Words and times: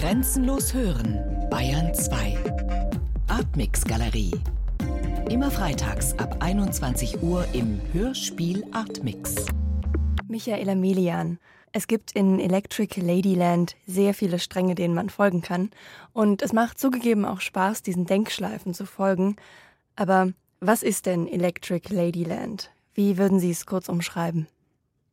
Grenzenlos 0.00 0.72
hören, 0.72 1.20
Bayern 1.50 1.92
2. 1.92 2.38
Artmix 3.28 3.84
Galerie. 3.84 4.32
Immer 5.28 5.50
freitags 5.50 6.14
ab 6.14 6.38
21 6.40 7.22
Uhr 7.22 7.44
im 7.52 7.78
Hörspiel 7.92 8.64
Artmix. 8.72 9.44
Michaela 10.26 10.74
Melian. 10.74 11.38
Es 11.72 11.86
gibt 11.86 12.12
in 12.12 12.40
Electric 12.40 12.98
Ladyland 12.98 13.76
sehr 13.86 14.14
viele 14.14 14.38
Stränge, 14.38 14.74
denen 14.74 14.94
man 14.94 15.10
folgen 15.10 15.42
kann. 15.42 15.68
Und 16.14 16.40
es 16.40 16.54
macht 16.54 16.80
zugegeben 16.80 17.26
auch 17.26 17.42
Spaß, 17.42 17.82
diesen 17.82 18.06
Denkschleifen 18.06 18.72
zu 18.72 18.86
folgen. 18.86 19.36
Aber 19.96 20.32
was 20.60 20.82
ist 20.82 21.04
denn 21.04 21.28
Electric 21.28 21.92
Ladyland? 21.92 22.70
Wie 22.94 23.18
würden 23.18 23.38
Sie 23.38 23.50
es 23.50 23.66
kurz 23.66 23.90
umschreiben? 23.90 24.46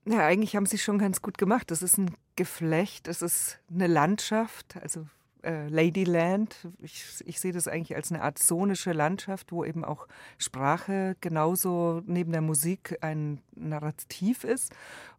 Ja, 0.10 0.26
eigentlich 0.26 0.56
haben 0.56 0.66
Sie 0.66 0.78
schon 0.78 1.00
ganz 1.00 1.22
gut 1.22 1.38
gemacht. 1.38 1.70
Es 1.70 1.82
ist 1.82 1.98
ein 1.98 2.16
Geflecht, 2.38 3.10
es 3.10 3.22
ist 3.22 3.60
eine 3.70 3.88
Landschaft, 3.88 4.78
also 4.82 5.06
äh, 5.44 5.68
Ladyland. 5.68 6.56
Ich, 6.82 7.04
ich 7.26 7.42
sehe 7.42 7.52
das 7.52 7.68
eigentlich 7.68 7.94
als 7.94 8.10
eine 8.10 8.22
Art 8.22 8.40
sonische 8.40 8.94
Landschaft, 8.94 9.52
wo 9.52 9.66
eben 9.66 9.84
auch 9.84 10.08
Sprache 10.38 11.18
genauso 11.20 12.04
neben 12.06 12.32
der 12.32 12.42
Musik 12.42 12.98
ein 13.02 13.42
Narrativ 13.54 14.46
ist. 14.46 14.74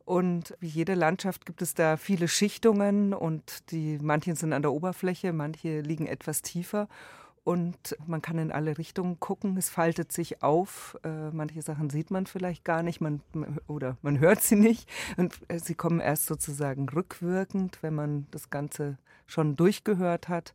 Und 0.06 0.56
wie 0.58 0.68
jede 0.68 0.94
Landschaft 0.94 1.44
gibt 1.44 1.60
es 1.60 1.74
da 1.74 1.98
viele 1.98 2.26
Schichtungen 2.26 3.12
und 3.12 3.70
die 3.70 3.98
manche 4.00 4.34
sind 4.36 4.54
an 4.54 4.62
der 4.62 4.72
Oberfläche, 4.72 5.34
manche 5.34 5.82
liegen 5.82 6.06
etwas 6.06 6.40
tiefer 6.40 6.88
und 7.48 7.96
man 8.06 8.20
kann 8.20 8.36
in 8.36 8.52
alle 8.52 8.76
Richtungen 8.76 9.20
gucken. 9.20 9.56
Es 9.56 9.70
faltet 9.70 10.12
sich 10.12 10.42
auf. 10.42 10.98
Äh, 11.02 11.30
manche 11.30 11.62
Sachen 11.62 11.88
sieht 11.88 12.10
man 12.10 12.26
vielleicht 12.26 12.62
gar 12.62 12.82
nicht 12.82 13.00
man, 13.00 13.22
oder 13.66 13.96
man 14.02 14.18
hört 14.18 14.42
sie 14.42 14.56
nicht. 14.56 14.86
Und 15.16 15.32
äh, 15.48 15.58
sie 15.58 15.74
kommen 15.74 15.98
erst 15.98 16.26
sozusagen 16.26 16.86
rückwirkend, 16.90 17.78
wenn 17.82 17.94
man 17.94 18.26
das 18.32 18.50
Ganze 18.50 18.98
schon 19.26 19.56
durchgehört 19.56 20.28
hat. 20.28 20.52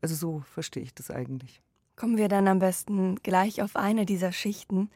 Also 0.00 0.16
so 0.16 0.42
verstehe 0.52 0.82
ich 0.82 0.92
das 0.92 1.12
eigentlich. 1.12 1.62
Kommen 1.94 2.16
wir 2.16 2.26
dann 2.26 2.48
am 2.48 2.58
besten 2.58 3.20
gleich 3.22 3.62
auf 3.62 3.76
eine 3.76 4.04
dieser 4.04 4.32
Schichten. 4.32 4.90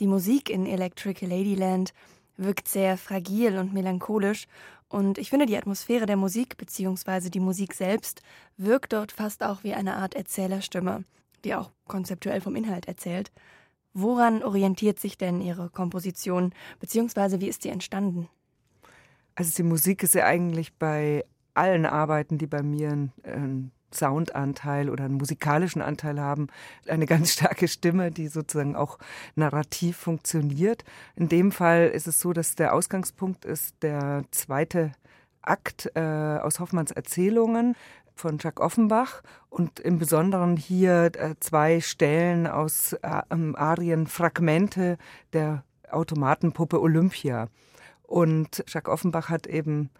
Die 0.00 0.08
Musik 0.08 0.50
in 0.50 0.66
Electric 0.66 1.24
Ladyland 1.24 1.94
wirkt 2.36 2.66
sehr 2.66 2.96
fragil 2.96 3.56
und 3.58 3.72
melancholisch 3.72 4.48
und 4.88 5.18
ich 5.18 5.30
finde, 5.30 5.46
die 5.46 5.56
Atmosphäre 5.56 6.06
der 6.06 6.16
Musik 6.16 6.56
bzw. 6.56 7.30
die 7.30 7.40
Musik 7.40 7.74
selbst 7.74 8.22
wirkt 8.56 8.92
dort 8.92 9.12
fast 9.12 9.42
auch 9.42 9.62
wie 9.62 9.74
eine 9.74 9.96
Art 9.96 10.14
Erzählerstimme, 10.14 11.04
die 11.44 11.54
auch 11.54 11.70
konzeptuell 11.86 12.40
vom 12.40 12.56
Inhalt 12.56 12.88
erzählt. 12.88 13.30
Woran 13.92 14.42
orientiert 14.42 14.98
sich 14.98 15.18
denn 15.18 15.40
Ihre 15.40 15.70
Komposition 15.70 16.52
bzw. 16.80 17.40
wie 17.40 17.48
ist 17.48 17.62
sie 17.62 17.70
entstanden? 17.70 18.28
Also 19.34 19.52
die 19.56 19.62
Musik 19.62 20.02
ist 20.02 20.14
ja 20.14 20.24
eigentlich 20.24 20.74
bei 20.74 21.24
allen 21.54 21.86
Arbeiten, 21.86 22.38
die 22.38 22.46
bei 22.46 22.62
mir 22.62 22.90
einen 22.90 23.72
Soundanteil 23.92 24.90
oder 24.90 25.04
einen 25.04 25.14
musikalischen 25.14 25.82
Anteil 25.82 26.20
haben, 26.20 26.48
eine 26.86 27.06
ganz 27.06 27.32
starke 27.34 27.68
Stimme, 27.68 28.10
die 28.10 28.28
sozusagen 28.28 28.76
auch 28.76 28.98
narrativ 29.34 29.96
funktioniert. 29.96 30.84
In 31.16 31.28
dem 31.28 31.52
Fall 31.52 31.88
ist 31.88 32.06
es 32.06 32.20
so, 32.20 32.32
dass 32.32 32.54
der 32.54 32.74
Ausgangspunkt 32.74 33.44
ist 33.44 33.82
der 33.82 34.24
zweite 34.30 34.92
Akt 35.42 35.90
äh, 35.94 36.00
aus 36.00 36.60
Hoffmanns 36.60 36.90
Erzählungen 36.90 37.74
von 38.14 38.38
Jacques 38.38 38.62
Offenbach 38.62 39.22
und 39.48 39.80
im 39.80 39.98
Besonderen 39.98 40.56
hier 40.56 41.10
äh, 41.14 41.34
zwei 41.40 41.80
Stellen 41.80 42.46
aus 42.46 42.92
äh, 42.92 43.22
Arien 43.54 44.06
Fragmente 44.06 44.98
der 45.32 45.64
Automatenpuppe 45.90 46.80
Olympia. 46.80 47.48
Und 48.02 48.64
Jacques 48.66 48.92
Offenbach 48.92 49.28
hat 49.28 49.46
eben 49.46 49.90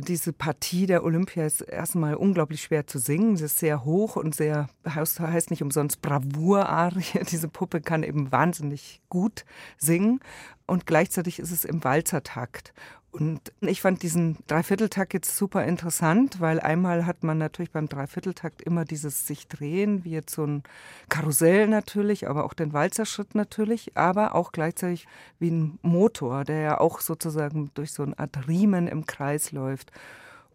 diese 0.00 0.32
Partie 0.32 0.86
der 0.86 1.04
Olympia 1.04 1.46
ist 1.46 1.60
erstmal 1.60 2.14
unglaublich 2.14 2.62
schwer 2.62 2.86
zu 2.86 2.98
singen. 2.98 3.36
Sie 3.36 3.44
ist 3.44 3.58
sehr 3.58 3.84
hoch 3.84 4.16
und 4.16 4.34
sehr, 4.34 4.68
heißt 4.84 5.50
nicht 5.50 5.62
umsonst 5.62 6.02
Bravour-Arie. 6.02 7.24
Diese 7.30 7.48
Puppe 7.48 7.80
kann 7.80 8.02
eben 8.02 8.32
wahnsinnig 8.32 9.00
gut 9.08 9.44
singen 9.76 10.20
und 10.66 10.86
gleichzeitig 10.86 11.38
ist 11.38 11.50
es 11.50 11.64
im 11.64 11.82
Walzertakt. 11.82 12.74
Und 13.10 13.52
ich 13.60 13.80
fand 13.80 14.02
diesen 14.02 14.36
Dreivierteltakt 14.48 15.14
jetzt 15.14 15.34
super 15.34 15.64
interessant, 15.64 16.40
weil 16.40 16.60
einmal 16.60 17.06
hat 17.06 17.24
man 17.24 17.38
natürlich 17.38 17.70
beim 17.70 17.88
Dreivierteltakt 17.88 18.60
immer 18.60 18.84
dieses 18.84 19.26
sich 19.26 19.48
drehen, 19.48 20.04
wie 20.04 20.10
jetzt 20.10 20.34
so 20.34 20.44
ein 20.44 20.62
Karussell 21.08 21.68
natürlich, 21.68 22.28
aber 22.28 22.44
auch 22.44 22.52
den 22.52 22.74
Walzerschritt 22.74 23.34
natürlich, 23.34 23.96
aber 23.96 24.34
auch 24.34 24.52
gleichzeitig 24.52 25.06
wie 25.38 25.50
ein 25.50 25.78
Motor, 25.80 26.44
der 26.44 26.60
ja 26.60 26.80
auch 26.80 27.00
sozusagen 27.00 27.70
durch 27.74 27.92
so 27.92 28.02
eine 28.02 28.18
Art 28.18 28.46
Riemen 28.46 28.86
im 28.86 29.06
Kreis 29.06 29.52
läuft. 29.52 29.90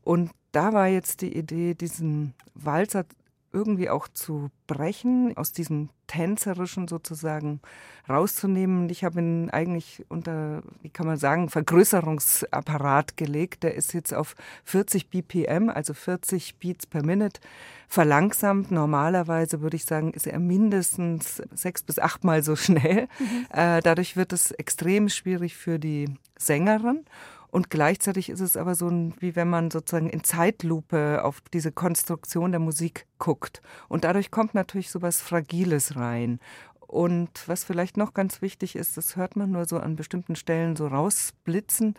Und 0.03 0.31
da 0.51 0.73
war 0.73 0.87
jetzt 0.87 1.21
die 1.21 1.35
Idee, 1.35 1.73
diesen 1.73 2.35
Walzer 2.53 3.05
irgendwie 3.53 3.89
auch 3.89 4.07
zu 4.07 4.49
brechen, 4.67 5.37
aus 5.37 5.51
diesem 5.51 5.89
tänzerischen 6.07 6.87
sozusagen 6.87 7.61
rauszunehmen. 8.09 8.89
Ich 8.89 9.03
habe 9.03 9.19
ihn 9.19 9.49
eigentlich 9.51 10.03
unter, 10.09 10.63
wie 10.81 10.89
kann 10.89 11.05
man 11.05 11.17
sagen, 11.17 11.49
Vergrößerungsapparat 11.49 13.15
gelegt. 13.15 13.63
Der 13.63 13.75
ist 13.75 13.93
jetzt 13.93 14.13
auf 14.13 14.35
40 14.65 15.09
BPM, 15.09 15.69
also 15.69 15.93
40 15.93 16.57
Beats 16.57 16.87
per 16.87 17.05
Minute, 17.05 17.39
verlangsamt. 17.87 18.71
Normalerweise 18.71 19.61
würde 19.61 19.77
ich 19.77 19.85
sagen, 19.85 20.13
ist 20.13 20.27
er 20.27 20.39
mindestens 20.39 21.41
sechs 21.53 21.83
bis 21.83 21.99
achtmal 21.99 22.43
so 22.43 22.55
schnell. 22.55 23.07
Mhm. 23.19 23.45
Äh, 23.51 23.81
dadurch 23.81 24.17
wird 24.17 24.33
es 24.33 24.51
extrem 24.51 25.09
schwierig 25.09 25.55
für 25.55 25.79
die 25.79 26.09
Sängerin. 26.37 27.05
Und 27.53 27.69
gleichzeitig 27.69 28.29
ist 28.29 28.39
es 28.39 28.57
aber 28.57 28.73
so, 28.73 28.89
wie 29.19 29.35
wenn 29.35 29.47
man 29.47 29.69
sozusagen 29.69 30.09
in 30.09 30.23
Zeitlupe 30.23 31.23
auf 31.23 31.39
diese 31.53 31.71
Konstruktion 31.71 32.49
der 32.49 32.59
Musik 32.59 33.05
guckt. 33.19 33.61
Und 33.87 34.05
dadurch 34.05 34.31
kommt 34.31 34.55
natürlich 34.55 34.89
so 34.89 35.03
was 35.03 35.21
Fragiles 35.21 35.95
rein. 35.95 36.39
Und 36.79 37.47
was 37.47 37.63
vielleicht 37.63 37.95
noch 37.95 38.15
ganz 38.15 38.41
wichtig 38.41 38.75
ist, 38.75 38.97
das 38.97 39.17
hört 39.17 39.35
man 39.35 39.51
nur 39.51 39.65
so 39.65 39.77
an 39.77 39.95
bestimmten 39.95 40.35
Stellen 40.35 40.75
so 40.75 40.87
rausblitzen. 40.87 41.93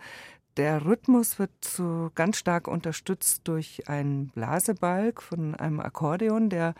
Der 0.57 0.83
Rhythmus 0.83 1.39
wird 1.39 1.51
so 1.61 2.11
ganz 2.15 2.35
stark 2.35 2.67
unterstützt 2.67 3.43
durch 3.45 3.87
einen 3.87 4.27
Blasebalg 4.31 5.21
von 5.21 5.55
einem 5.55 5.79
Akkordeon, 5.79 6.49
der 6.49 6.75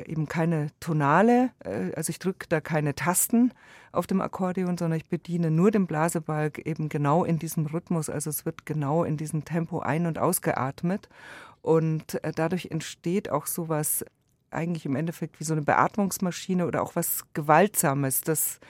eben 0.00 0.26
keine 0.26 0.68
Tonale, 0.80 1.50
äh, 1.64 1.92
also 1.94 2.10
ich 2.10 2.18
drücke 2.18 2.46
da 2.48 2.60
keine 2.60 2.94
Tasten 2.94 3.52
auf 3.92 4.06
dem 4.06 4.20
Akkordeon, 4.20 4.78
sondern 4.78 4.98
ich 4.98 5.08
bediene 5.08 5.50
nur 5.50 5.70
den 5.70 5.86
Blasebalg 5.86 6.58
eben 6.66 6.88
genau 6.88 7.24
in 7.24 7.38
diesem 7.38 7.66
Rhythmus, 7.66 8.08
also 8.08 8.30
es 8.30 8.44
wird 8.44 8.66
genau 8.66 9.04
in 9.04 9.16
diesem 9.16 9.44
Tempo 9.44 9.80
ein- 9.80 10.06
und 10.06 10.18
ausgeatmet 10.18 11.08
und 11.60 12.22
äh, 12.24 12.32
dadurch 12.34 12.66
entsteht 12.70 13.30
auch 13.30 13.46
sowas 13.46 14.04
eigentlich 14.50 14.84
im 14.84 14.96
Endeffekt 14.96 15.40
wie 15.40 15.44
so 15.44 15.54
eine 15.54 15.62
Beatmungsmaschine 15.62 16.66
oder 16.66 16.82
auch 16.82 16.94
was 16.94 17.24
Gewaltsames, 17.32 18.20
dass 18.20 18.60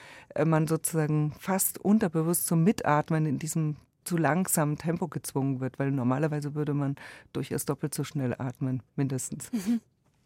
man 0.45 0.65
sozusagen 0.65 1.33
fast 1.39 1.77
unterbewusst 1.77 2.47
zum 2.47 2.63
Mitatmen 2.63 3.25
in 3.25 3.37
diesem 3.37 3.75
zu 4.03 4.17
langsamen 4.17 4.77
Tempo 4.77 5.07
gezwungen 5.07 5.59
wird, 5.59 5.79
weil 5.79 5.91
normalerweise 5.91 6.55
würde 6.55 6.73
man 6.73 6.95
durchaus 7.31 7.65
doppelt 7.65 7.93
so 7.93 8.03
schnell 8.03 8.35
atmen, 8.37 8.81
mindestens. 8.95 9.51
Mhm. 9.51 9.81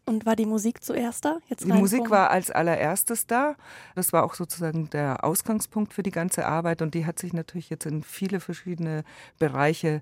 Und 0.08 0.26
war 0.26 0.36
die 0.36 0.46
Musik 0.46 0.82
zuerst 0.82 1.24
da? 1.24 1.38
Jetzt 1.48 1.64
die 1.64 1.72
Musik 1.72 2.10
war 2.10 2.30
als 2.30 2.50
allererstes 2.50 3.26
da. 3.26 3.56
Das 3.94 4.12
war 4.12 4.24
auch 4.24 4.34
sozusagen 4.34 4.88
der 4.90 5.22
Ausgangspunkt 5.22 5.92
für 5.92 6.02
die 6.02 6.10
ganze 6.10 6.46
Arbeit 6.46 6.82
und 6.82 6.94
die 6.94 7.04
hat 7.04 7.18
sich 7.18 7.32
natürlich 7.32 7.68
jetzt 7.68 7.84
in 7.86 8.02
viele 8.02 8.40
verschiedene 8.40 9.04
Bereiche 9.38 10.00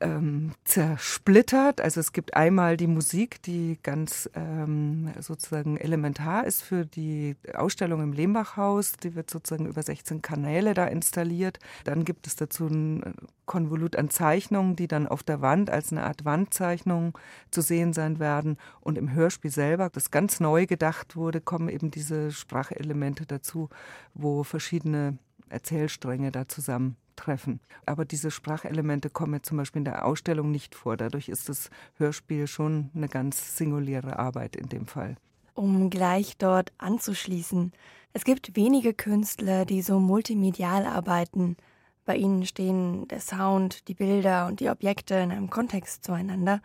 ähm, 0.00 0.52
zersplittert. 0.64 1.80
Also 1.80 2.00
es 2.00 2.12
gibt 2.12 2.34
einmal 2.34 2.76
die 2.76 2.86
Musik, 2.86 3.42
die 3.42 3.78
ganz 3.82 4.28
ähm, 4.34 5.12
sozusagen 5.20 5.76
elementar 5.76 6.44
ist 6.44 6.62
für 6.62 6.84
die 6.84 7.36
Ausstellung 7.54 8.02
im 8.02 8.12
Lehmbachhaus. 8.12 8.92
Die 9.02 9.14
wird 9.14 9.30
sozusagen 9.30 9.66
über 9.66 9.82
16 9.82 10.22
Kanäle 10.22 10.74
da 10.74 10.86
installiert. 10.86 11.58
Dann 11.84 12.04
gibt 12.04 12.26
es 12.26 12.36
dazu 12.36 12.66
ein 12.66 13.14
Konvolut 13.46 13.96
an 13.96 14.10
Zeichnungen, 14.10 14.76
die 14.76 14.88
dann 14.88 15.06
auf 15.06 15.22
der 15.22 15.40
Wand 15.40 15.70
als 15.70 15.92
eine 15.92 16.04
Art 16.04 16.24
Wandzeichnung 16.24 17.16
zu 17.50 17.60
sehen 17.60 17.92
sein 17.92 18.18
werden. 18.18 18.58
Und 18.80 18.98
im 18.98 19.12
Hörspiel 19.12 19.50
selber, 19.50 19.88
das 19.90 20.10
ganz 20.10 20.40
neu 20.40 20.66
gedacht 20.66 21.16
wurde, 21.16 21.40
kommen 21.40 21.68
eben 21.68 21.90
diese 21.90 22.32
Sprachelemente 22.32 23.24
dazu, 23.24 23.68
wo 24.14 24.42
verschiedene 24.42 25.18
Erzählstränge 25.48 26.32
da 26.32 26.48
zusammen 26.48 26.96
treffen. 27.16 27.60
Aber 27.84 28.04
diese 28.04 28.30
Sprachelemente 28.30 29.10
kommen 29.10 29.42
zum 29.42 29.56
Beispiel 29.56 29.80
in 29.80 29.84
der 29.84 30.04
Ausstellung 30.04 30.50
nicht 30.50 30.74
vor. 30.74 30.96
Dadurch 30.96 31.28
ist 31.28 31.48
das 31.48 31.70
Hörspiel 31.96 32.46
schon 32.46 32.90
eine 32.94 33.08
ganz 33.08 33.56
singuläre 33.56 34.18
Arbeit 34.18 34.56
in 34.56 34.68
dem 34.68 34.86
Fall. 34.86 35.16
Um 35.54 35.90
gleich 35.90 36.36
dort 36.36 36.72
anzuschließen. 36.78 37.72
Es 38.12 38.24
gibt 38.24 38.56
wenige 38.56 38.94
Künstler, 38.94 39.64
die 39.64 39.82
so 39.82 39.98
multimedial 40.00 40.86
arbeiten. 40.86 41.56
Bei 42.04 42.16
ihnen 42.16 42.46
stehen 42.46 43.08
der 43.08 43.20
Sound, 43.20 43.88
die 43.88 43.94
Bilder 43.94 44.46
und 44.46 44.60
die 44.60 44.70
Objekte 44.70 45.16
in 45.16 45.32
einem 45.32 45.50
Kontext 45.50 46.04
zueinander. 46.04 46.62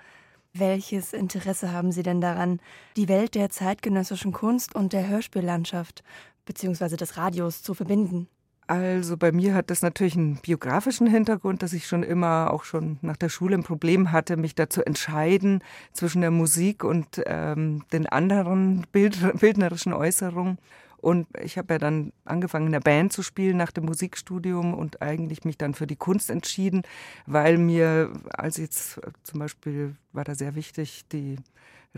Welches 0.53 1.13
Interesse 1.13 1.71
haben 1.71 1.91
Sie 1.91 2.03
denn 2.03 2.21
daran, 2.21 2.59
die 2.95 3.07
Welt 3.07 3.35
der 3.35 3.49
zeitgenössischen 3.49 4.33
Kunst 4.33 4.75
und 4.75 4.93
der 4.93 5.07
Hörspiellandschaft 5.07 6.03
bzw. 6.45 6.95
des 6.97 7.17
Radios 7.17 7.63
zu 7.63 7.73
verbinden? 7.73 8.27
Also 8.71 9.17
bei 9.17 9.33
mir 9.33 9.53
hat 9.53 9.69
das 9.69 9.81
natürlich 9.81 10.15
einen 10.15 10.37
biografischen 10.37 11.05
Hintergrund, 11.05 11.61
dass 11.61 11.73
ich 11.73 11.87
schon 11.87 12.03
immer, 12.03 12.53
auch 12.53 12.63
schon 12.63 12.99
nach 13.01 13.17
der 13.17 13.27
Schule, 13.27 13.55
ein 13.55 13.63
Problem 13.63 14.13
hatte, 14.13 14.37
mich 14.37 14.55
da 14.55 14.69
zu 14.69 14.87
entscheiden 14.87 15.61
zwischen 15.91 16.21
der 16.21 16.31
Musik 16.31 16.85
und 16.85 17.21
ähm, 17.25 17.83
den 17.91 18.07
anderen 18.07 18.87
Bild, 18.93 19.17
bildnerischen 19.41 19.91
Äußerungen. 19.91 20.57
Und 20.95 21.27
ich 21.43 21.57
habe 21.57 21.73
ja 21.73 21.79
dann 21.79 22.13
angefangen, 22.23 22.67
in 22.67 22.71
der 22.71 22.79
Band 22.79 23.11
zu 23.11 23.23
spielen 23.23 23.57
nach 23.57 23.71
dem 23.71 23.83
Musikstudium 23.87 24.73
und 24.73 25.01
eigentlich 25.01 25.43
mich 25.43 25.57
dann 25.57 25.73
für 25.73 25.85
die 25.85 25.97
Kunst 25.97 26.29
entschieden, 26.29 26.83
weil 27.25 27.57
mir, 27.57 28.13
als 28.29 28.55
jetzt 28.55 29.01
zum 29.23 29.39
Beispiel 29.41 29.97
war 30.13 30.23
da 30.23 30.33
sehr 30.33 30.55
wichtig, 30.55 31.03
die 31.11 31.35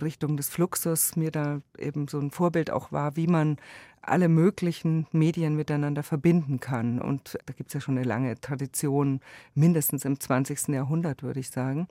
Richtung 0.02 0.38
des 0.38 0.50
Fluxus 0.50 1.16
mir 1.16 1.32
da 1.32 1.62
eben 1.78 2.08
so 2.08 2.20
ein 2.20 2.32
Vorbild 2.32 2.72
auch 2.72 2.92
war, 2.92 3.16
wie 3.16 3.28
man 3.28 3.58
alle 4.02 4.28
möglichen 4.28 5.08
Medien 5.12 5.56
miteinander 5.56 6.04
verbinden 6.04 6.60
kann. 6.60 7.00
Und 7.00 7.38
da 7.46 7.54
gibt 7.54 7.70
es 7.70 7.74
ja 7.74 7.82
schon 7.82 7.98
eine 7.98 8.08
lange 8.08 8.40
Tradition, 8.40 9.22
mindestens 9.56 10.06
im 10.06 10.20
20. 10.20 10.70
Jahrhundert, 10.70 11.24
würde 11.24 11.40
ich 11.40 11.50
sagen. 11.50 11.88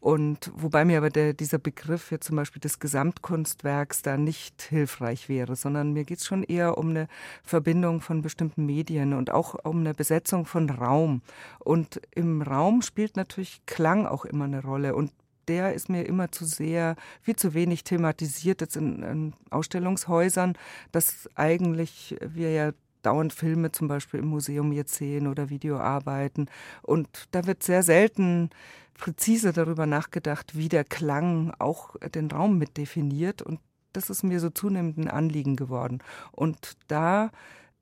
Und 0.00 0.52
wobei 0.54 0.84
mir 0.84 0.98
aber 0.98 1.10
der, 1.10 1.32
dieser 1.32 1.58
Begriff 1.58 2.12
jetzt 2.12 2.26
zum 2.26 2.36
Beispiel 2.36 2.60
des 2.60 2.78
Gesamtkunstwerks 2.78 4.02
da 4.02 4.16
nicht 4.16 4.62
hilfreich 4.62 5.28
wäre, 5.28 5.56
sondern 5.56 5.92
mir 5.92 6.04
geht 6.04 6.18
es 6.18 6.26
schon 6.26 6.44
eher 6.44 6.78
um 6.78 6.90
eine 6.90 7.08
Verbindung 7.42 8.00
von 8.00 8.22
bestimmten 8.22 8.64
Medien 8.64 9.12
und 9.12 9.32
auch 9.32 9.56
um 9.64 9.80
eine 9.80 9.94
Besetzung 9.94 10.46
von 10.46 10.70
Raum. 10.70 11.22
Und 11.58 12.00
im 12.14 12.42
Raum 12.42 12.82
spielt 12.82 13.16
natürlich 13.16 13.62
Klang 13.66 14.06
auch 14.06 14.24
immer 14.24 14.44
eine 14.44 14.62
Rolle. 14.62 14.94
Und 14.94 15.10
der 15.48 15.74
ist 15.74 15.88
mir 15.88 16.04
immer 16.04 16.30
zu 16.30 16.44
sehr, 16.44 16.96
viel 17.22 17.36
zu 17.36 17.54
wenig 17.54 17.84
thematisiert 17.84 18.60
jetzt 18.60 18.76
in, 18.76 19.02
in 19.02 19.32
Ausstellungshäusern, 19.50 20.56
dass 20.92 21.28
eigentlich 21.34 22.16
wir 22.20 22.52
ja 22.52 22.72
dauernd 23.02 23.32
Filme 23.32 23.72
zum 23.72 23.88
Beispiel 23.88 24.20
im 24.20 24.26
Museum 24.26 24.72
jetzt 24.72 24.94
sehen 24.94 25.26
oder 25.26 25.50
Videoarbeiten. 25.50 26.50
Und 26.82 27.08
da 27.30 27.46
wird 27.46 27.62
sehr 27.62 27.82
selten 27.82 28.50
präzise 28.94 29.52
darüber 29.52 29.86
nachgedacht, 29.86 30.56
wie 30.56 30.68
der 30.68 30.84
Klang 30.84 31.52
auch 31.58 31.96
den 32.14 32.30
Raum 32.30 32.58
mit 32.58 32.76
definiert. 32.76 33.42
Und 33.42 33.60
das 33.92 34.10
ist 34.10 34.24
mir 34.24 34.40
so 34.40 34.50
zunehmend 34.50 34.98
ein 34.98 35.08
Anliegen 35.08 35.56
geworden. 35.56 36.00
Und 36.32 36.76
da 36.88 37.30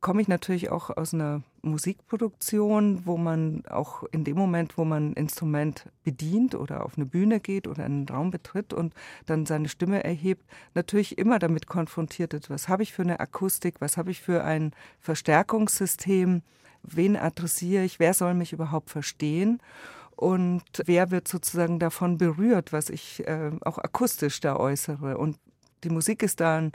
komme 0.07 0.23
ich 0.23 0.29
natürlich 0.29 0.71
auch 0.71 0.97
aus 0.97 1.15
einer 1.15 1.43
Musikproduktion, 1.63 3.05
wo 3.07 3.17
man 3.17 3.65
auch 3.67 4.05
in 4.13 4.23
dem 4.23 4.37
Moment, 4.37 4.79
wo 4.79 4.85
man 4.85 5.11
ein 5.11 5.13
Instrument 5.15 5.87
bedient 6.05 6.55
oder 6.55 6.85
auf 6.85 6.97
eine 6.97 7.07
Bühne 7.07 7.41
geht 7.41 7.67
oder 7.67 7.85
einen 7.85 8.09
Raum 8.09 8.31
betritt 8.31 8.73
und 8.73 8.95
dann 9.27 9.47
seine 9.47 9.69
Stimme 9.69 10.05
erhebt, 10.05 10.45
natürlich 10.75 11.19
immer 11.19 11.41
damit 11.41 11.67
konfrontiert 11.67 12.35
ist, 12.35 12.51
was 12.51 12.69
habe 12.69 12.85
ich 12.85 12.93
für 12.93 13.03
eine 13.03 13.19
Akustik, 13.19 13.81
was 13.81 13.97
habe 13.97 14.13
ich 14.13 14.21
für 14.21 14.45
ein 14.45 14.71
Verstärkungssystem, 15.01 16.43
wen 16.85 17.17
adressiere 17.17 17.83
ich, 17.83 17.99
wer 17.99 18.15
soll 18.15 18.35
mich 18.35 18.53
überhaupt 18.53 18.91
verstehen? 18.91 19.61
Und 20.15 20.63
wer 20.85 21.11
wird 21.11 21.27
sozusagen 21.27 21.81
davon 21.81 22.17
berührt, 22.17 22.73
was 22.73 22.91
ich 22.91 23.27
äh, 23.27 23.51
auch 23.63 23.79
akustisch 23.79 24.39
da 24.39 24.55
äußere. 24.55 25.19
Und 25.19 25.37
die 25.83 25.91
Musik 25.91 26.23
ist 26.23 26.39
da 26.39 26.59
ein 26.59 26.73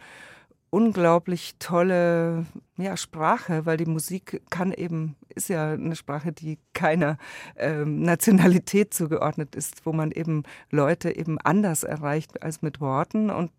unglaublich 0.72 1.56
tolle 1.60 2.46
ja, 2.78 2.98
Sprache, 2.98 3.66
weil 3.66 3.78
die 3.78 3.86
Musik 3.86 4.42
kann 4.50 4.72
eben, 4.72 5.16
ist 5.36 5.50
ja 5.50 5.74
eine 5.74 5.96
Sprache, 5.96 6.32
die 6.32 6.58
keiner 6.74 7.18
ähm, 7.58 8.02
Nationalität 8.02 8.94
zugeordnet 8.94 9.54
ist, 9.56 9.86
wo 9.86 9.94
man 9.94 10.12
eben 10.12 10.44
Leute 10.72 11.16
eben 11.16 11.38
anders 11.40 11.84
erreicht 11.84 12.42
als 12.42 12.62
mit 12.62 12.80
Worten. 12.80 13.30
Und 13.30 13.52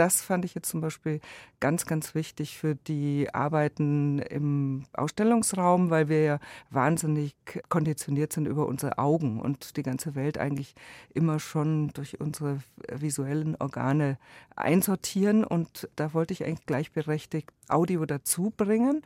das 0.00 0.22
fand 0.22 0.46
ich 0.46 0.54
jetzt 0.54 0.70
zum 0.70 0.80
Beispiel 0.80 1.20
ganz, 1.60 1.84
ganz 1.84 2.14
wichtig 2.14 2.56
für 2.56 2.74
die 2.74 3.28
Arbeiten 3.34 4.18
im 4.18 4.84
Ausstellungsraum, 4.94 5.90
weil 5.90 6.08
wir 6.08 6.22
ja 6.22 6.40
wahnsinnig 6.70 7.36
konditioniert 7.68 8.32
sind 8.32 8.46
über 8.46 8.66
unsere 8.66 8.96
Augen 8.96 9.42
und 9.42 9.76
die 9.76 9.82
ganze 9.82 10.14
Welt 10.14 10.38
eigentlich 10.38 10.74
immer 11.12 11.38
schon 11.38 11.88
durch 11.88 12.18
unsere 12.18 12.60
visuellen 12.90 13.56
Organe 13.56 14.16
einsortieren. 14.56 15.44
Und 15.44 15.86
da 15.96 16.14
wollte 16.14 16.32
ich 16.32 16.46
eigentlich 16.46 16.64
gleichberechtigt 16.64 17.50
Audio 17.68 18.06
dazu 18.06 18.54
bringen. 18.56 19.02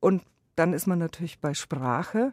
Und 0.00 0.24
dann 0.56 0.72
ist 0.72 0.88
man 0.88 0.98
natürlich 0.98 1.38
bei 1.38 1.54
Sprache. 1.54 2.32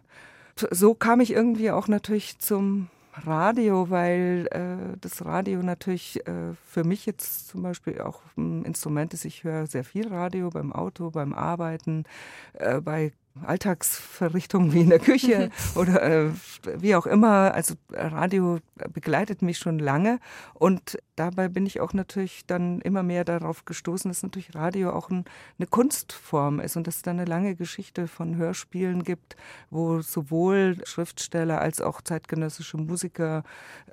So 0.71 0.95
kam 0.95 1.19
ich 1.19 1.31
irgendwie 1.31 1.69
auch 1.69 1.87
natürlich 1.87 2.39
zum 2.39 2.89
Radio, 3.13 3.89
weil 3.89 4.47
äh, 4.51 4.97
das 4.99 5.23
Radio 5.23 5.61
natürlich 5.61 6.25
äh, 6.27 6.53
für 6.65 6.83
mich 6.83 7.05
jetzt 7.05 7.47
zum 7.47 7.61
Beispiel 7.61 8.01
auch 8.01 8.21
ein 8.37 8.65
Instrument 8.65 9.13
ist. 9.13 9.25
Ich 9.25 9.43
höre 9.43 9.67
sehr 9.67 9.83
viel 9.83 10.07
Radio 10.07 10.49
beim 10.49 10.73
Auto, 10.73 11.11
beim 11.11 11.33
Arbeiten, 11.33 12.05
äh, 12.53 12.81
bei 12.81 13.11
Alltagsverrichtungen 13.41 14.73
wie 14.73 14.81
in 14.81 14.89
der 14.89 14.99
Küche 14.99 15.49
oder 15.75 16.03
äh, 16.03 16.29
wie 16.77 16.95
auch 16.95 17.05
immer. 17.05 17.53
Also 17.53 17.75
Radio 17.91 18.59
begleitet 18.93 19.41
mich 19.41 19.57
schon 19.57 19.79
lange 19.79 20.19
und 20.53 20.97
dabei 21.15 21.47
bin 21.47 21.65
ich 21.65 21.79
auch 21.79 21.93
natürlich 21.93 22.45
dann 22.45 22.79
immer 22.81 23.03
mehr 23.03 23.25
darauf 23.25 23.65
gestoßen, 23.65 24.09
dass 24.09 24.23
natürlich 24.23 24.53
Radio 24.55 24.91
auch 24.91 25.09
ein, 25.09 25.25
eine 25.57 25.67
Kunstform 25.67 26.59
ist 26.59 26.77
und 26.77 26.85
dass 26.87 26.97
es 26.97 27.01
da 27.01 27.11
eine 27.11 27.25
lange 27.25 27.55
Geschichte 27.55 28.07
von 28.07 28.35
Hörspielen 28.35 29.03
gibt, 29.03 29.35
wo 29.69 30.01
sowohl 30.01 30.77
Schriftsteller 30.85 31.59
als 31.59 31.81
auch 31.81 32.01
zeitgenössische 32.01 32.77
Musiker 32.77 33.43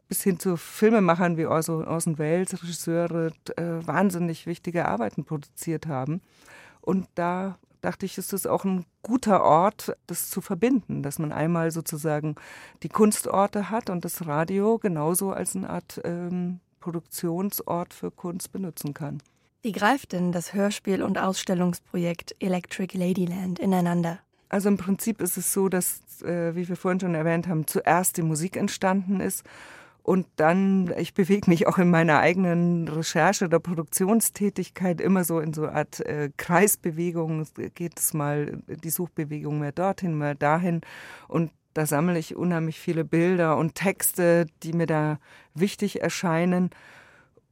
bis 0.09 0.23
hin 0.23 0.39
zu 0.39 0.57
Filmemachern 0.57 1.37
wie 1.37 1.47
Orson 1.47 2.19
Welles, 2.19 2.63
Regisseure, 2.63 3.33
äh, 3.57 3.63
wahnsinnig 3.87 4.47
wichtige 4.47 4.87
Arbeiten 4.87 5.25
produziert 5.25 5.87
haben. 5.87 6.21
Und 6.81 7.07
da 7.15 7.59
dachte 7.81 8.07
ich, 8.07 8.19
ist 8.19 8.33
das 8.33 8.47
auch 8.47 8.65
ein 8.65 8.85
guter 9.03 9.43
Ort, 9.43 9.97
das 10.07 10.31
zu 10.31 10.41
verbinden, 10.41 11.03
dass 11.03 11.19
man 11.19 11.33
einmal 11.33 11.71
sozusagen 11.71 12.37
die 12.83 12.89
Kunstorte 12.89 13.71
hat 13.71 13.91
und 13.91 14.05
das 14.05 14.27
Radio 14.27 14.79
genauso 14.79 15.33
als 15.33 15.57
eine 15.57 15.71
Art 15.71 16.01
ähm, 16.05 16.61
Produktionsort 16.81 17.95
für 17.95 18.11
Kunst 18.11 18.53
benutzen 18.53 18.95
kann. 18.95 19.23
Wie 19.63 19.73
greift 19.73 20.13
denn 20.13 20.33
das 20.33 20.55
Hörspiel- 20.55 21.03
und 21.03 21.19
Ausstellungsprojekt 21.19 22.35
Electric 22.41 22.97
Ladyland 22.97 23.59
ineinander? 23.59 24.19
Also 24.49 24.69
im 24.69 24.79
Prinzip 24.79 25.21
ist 25.21 25.37
es 25.37 25.53
so, 25.53 25.69
dass, 25.69 26.23
äh, 26.23 26.57
wie 26.57 26.69
wir 26.69 26.77
vorhin 26.77 27.01
schon 27.01 27.15
erwähnt 27.15 27.47
haben, 27.47 27.67
zuerst 27.67 28.17
die 28.17 28.23
Musik 28.23 28.57
entstanden 28.57 29.21
ist 29.21 29.45
und 30.03 30.27
dann, 30.37 30.93
ich 30.97 31.15
bewege 31.15 31.51
mich 31.51 31.67
auch 31.67 31.79
in 31.79 31.91
meiner 31.91 32.21
eigenen 32.21 32.89
Recherche 32.89 33.45
oder 33.45 33.61
Produktionstätigkeit 33.61 35.01
immer 35.01 35.25
so 35.25 35.41
in 35.41 35.53
so 35.53 35.63
eine 35.65 35.73
Art 35.73 36.01
äh, 36.01 36.31
Kreisbewegung. 36.37 37.47
Geht 37.75 37.99
es 37.99 38.15
mal 38.15 38.63
die 38.67 38.91
Suchbewegung 38.91 39.59
mehr 39.61 39.73
dorthin, 39.73 40.17
mehr 40.17 40.35
dahin. 40.35 40.81
Und 41.29 41.51
da 41.75 41.87
sammle 41.87 42.19
ich 42.19 42.35
unheimlich 42.35 42.81
viele 42.81 43.05
Bilder 43.05 43.57
und 43.57 43.75
Texte, 43.75 44.47
die 44.63 44.73
mir 44.73 44.87
da 44.87 45.19
wichtig 45.55 46.01
erscheinen. 46.03 46.71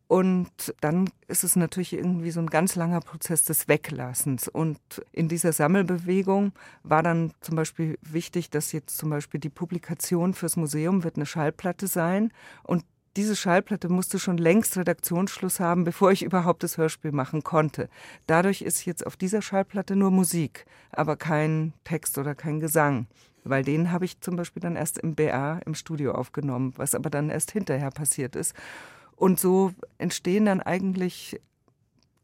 Und 0.09 0.75
dann 0.81 1.11
ist 1.27 1.45
es 1.45 1.55
natürlich 1.55 1.93
irgendwie 1.93 2.31
so 2.31 2.41
ein 2.41 2.47
ganz 2.47 2.77
langer 2.77 3.01
Prozess 3.01 3.45
des 3.45 3.69
Weglassens. 3.69 4.49
Und 4.49 4.81
in 5.13 5.29
dieser 5.29 5.53
Sammelbewegung 5.53 6.53
war 6.83 7.03
dann 7.03 7.33
zum 7.43 7.57
Beispiel 7.57 7.99
wichtig, 8.01 8.49
dass 8.49 8.73
jetzt 8.73 8.97
zum 8.97 9.11
Beispiel 9.11 9.39
die 9.39 9.51
Publikation 9.51 10.33
fürs 10.33 10.57
Museum 10.57 11.05
wird 11.05 11.17
eine 11.17 11.27
Schallplatte 11.27 11.87
sein. 11.87 12.33
Und 12.63 12.85
diese 13.19 13.37
Schallplatte 13.37 13.91
musste 13.91 14.19
schon 14.19 14.39
längst 14.39 14.79
Redaktionsschluss 14.79 15.61
haben, 15.61 15.85
bevor 15.85 16.11
ich 16.11 16.23
überhaupt 16.23 16.63
das 16.63 16.79
Hörspiel 16.79 17.13
machen 17.13 17.45
konnte. 17.45 17.91
Dadurch 18.27 18.63
ist 18.63 18.87
jetzt 18.87 19.07
auf 19.07 19.17
dieser 19.17 19.43
Schallplatte 19.43 19.95
nur 19.95 20.11
Musik, 20.11 20.65
aber 20.91 21.17
kein 21.17 21.75
Text 21.85 22.17
oder 22.17 22.35
kein 22.35 22.61
Gesang. 22.61 23.09
Weil 23.45 23.63
den 23.63 23.93
habe 23.93 24.07
ich 24.07 24.21
zum 24.21 24.37
Beispiel 24.37 24.63
dann 24.63 24.77
erst 24.77 24.99
im 24.99 25.15
BR 25.15 25.61
im 25.67 25.75
Studio 25.75 26.13
aufgenommen, 26.13 26.73
was 26.77 26.95
aber 26.95 27.11
dann 27.11 27.29
erst 27.29 27.51
hinterher 27.51 27.91
passiert 27.91 28.37
ist. 28.37 28.55
Und 29.19 29.41
so 29.41 29.73
entstehen 29.99 30.45
dann 30.45 30.63
eigentlich 30.63 31.41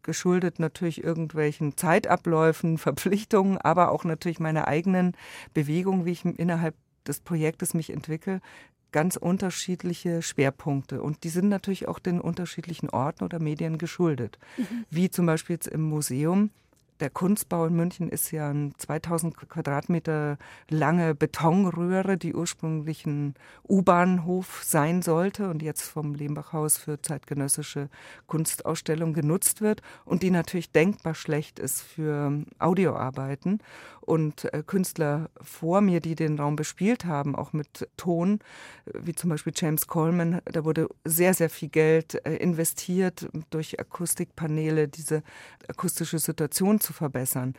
geschuldet 0.03 0.61
natürlich 0.61 1.03
irgendwelchen 1.03 1.77
Zeitabläufen, 1.77 2.79
Verpflichtungen, 2.79 3.59
aber 3.59 3.91
auch 3.91 4.05
natürlich 4.05 4.39
meiner 4.39 4.69
eigenen 4.69 5.17
Bewegung, 5.53 6.05
wie 6.05 6.13
ich 6.13 6.25
innerhalb 6.25 6.75
des 7.07 7.21
Projektes 7.21 7.75
mich 7.75 7.91
entwickle, 7.91 8.41
ganz 8.93 9.17
unterschiedliche 9.17 10.23
Schwerpunkte. 10.23 11.03
Und 11.03 11.25
die 11.25 11.29
sind 11.29 11.49
natürlich 11.49 11.89
auch 11.89 11.99
den 11.99 12.21
unterschiedlichen 12.21 12.89
Orten 12.91 13.25
oder 13.25 13.41
Medien 13.41 13.77
geschuldet. 13.77 14.39
Mhm. 14.57 14.85
Wie 14.89 15.11
zum 15.11 15.27
Beispiel 15.27 15.55
jetzt 15.55 15.67
im 15.67 15.83
Museum 15.83 16.51
der 17.01 17.11
Kunstbau 17.11 17.67
in 17.67 17.75
München 17.75 18.09
ist 18.09 18.31
ja 18.31 18.51
eine 18.51 18.73
2000 18.77 19.37
Quadratmeter 19.37 20.39
lange 20.71 21.15
Betonröhre, 21.15 22.17
die 22.17 22.35
ursprünglich 22.35 23.05
ein 23.07 23.35
U-Bahnhof 23.69 24.63
sein 24.65 25.03
sollte 25.03 25.51
und 25.51 25.63
jetzt 25.63 25.83
vom 25.83 26.15
Lehmbachhaus 26.15 26.79
für 26.79 27.03
zeitgenössische 27.03 27.89
Kunstausstellung 28.27 29.13
genutzt 29.13 29.61
wird 29.61 29.83
und 30.05 30.23
die 30.23 30.31
natürlich 30.31 30.71
denkbar 30.71 31.15
schlecht 31.15 31.59
ist 31.59 31.83
für 31.83 32.45
Audioarbeiten. 32.59 33.59
Und 34.05 34.53
äh, 34.53 34.63
Künstler 34.67 35.31
vor 35.41 35.81
mir, 35.81 36.01
die 36.01 36.15
den 36.15 36.39
Raum 36.39 36.57
bespielt 36.57 37.07
haben, 37.07 37.35
auch 37.35 37.53
mit 37.53 37.89
Ton, 37.97 38.41
wie 38.93 39.15
zum 39.15 39.31
Beispiel 39.31 39.53
James 39.57 39.87
Coleman, 39.87 40.43
da 40.45 40.65
wurde 40.65 40.89
sehr, 41.05 41.33
sehr 41.33 41.49
viel 41.49 41.71
Geld 41.71 42.25
äh, 42.27 42.37
investiert 42.37 43.29
durch 43.51 43.81
Akustikpaneele, 43.81 44.89
diese 44.89 45.23
akustische 45.69 46.19
Situation 46.19 46.81
zu 46.81 46.93
verbessern. 46.93 47.55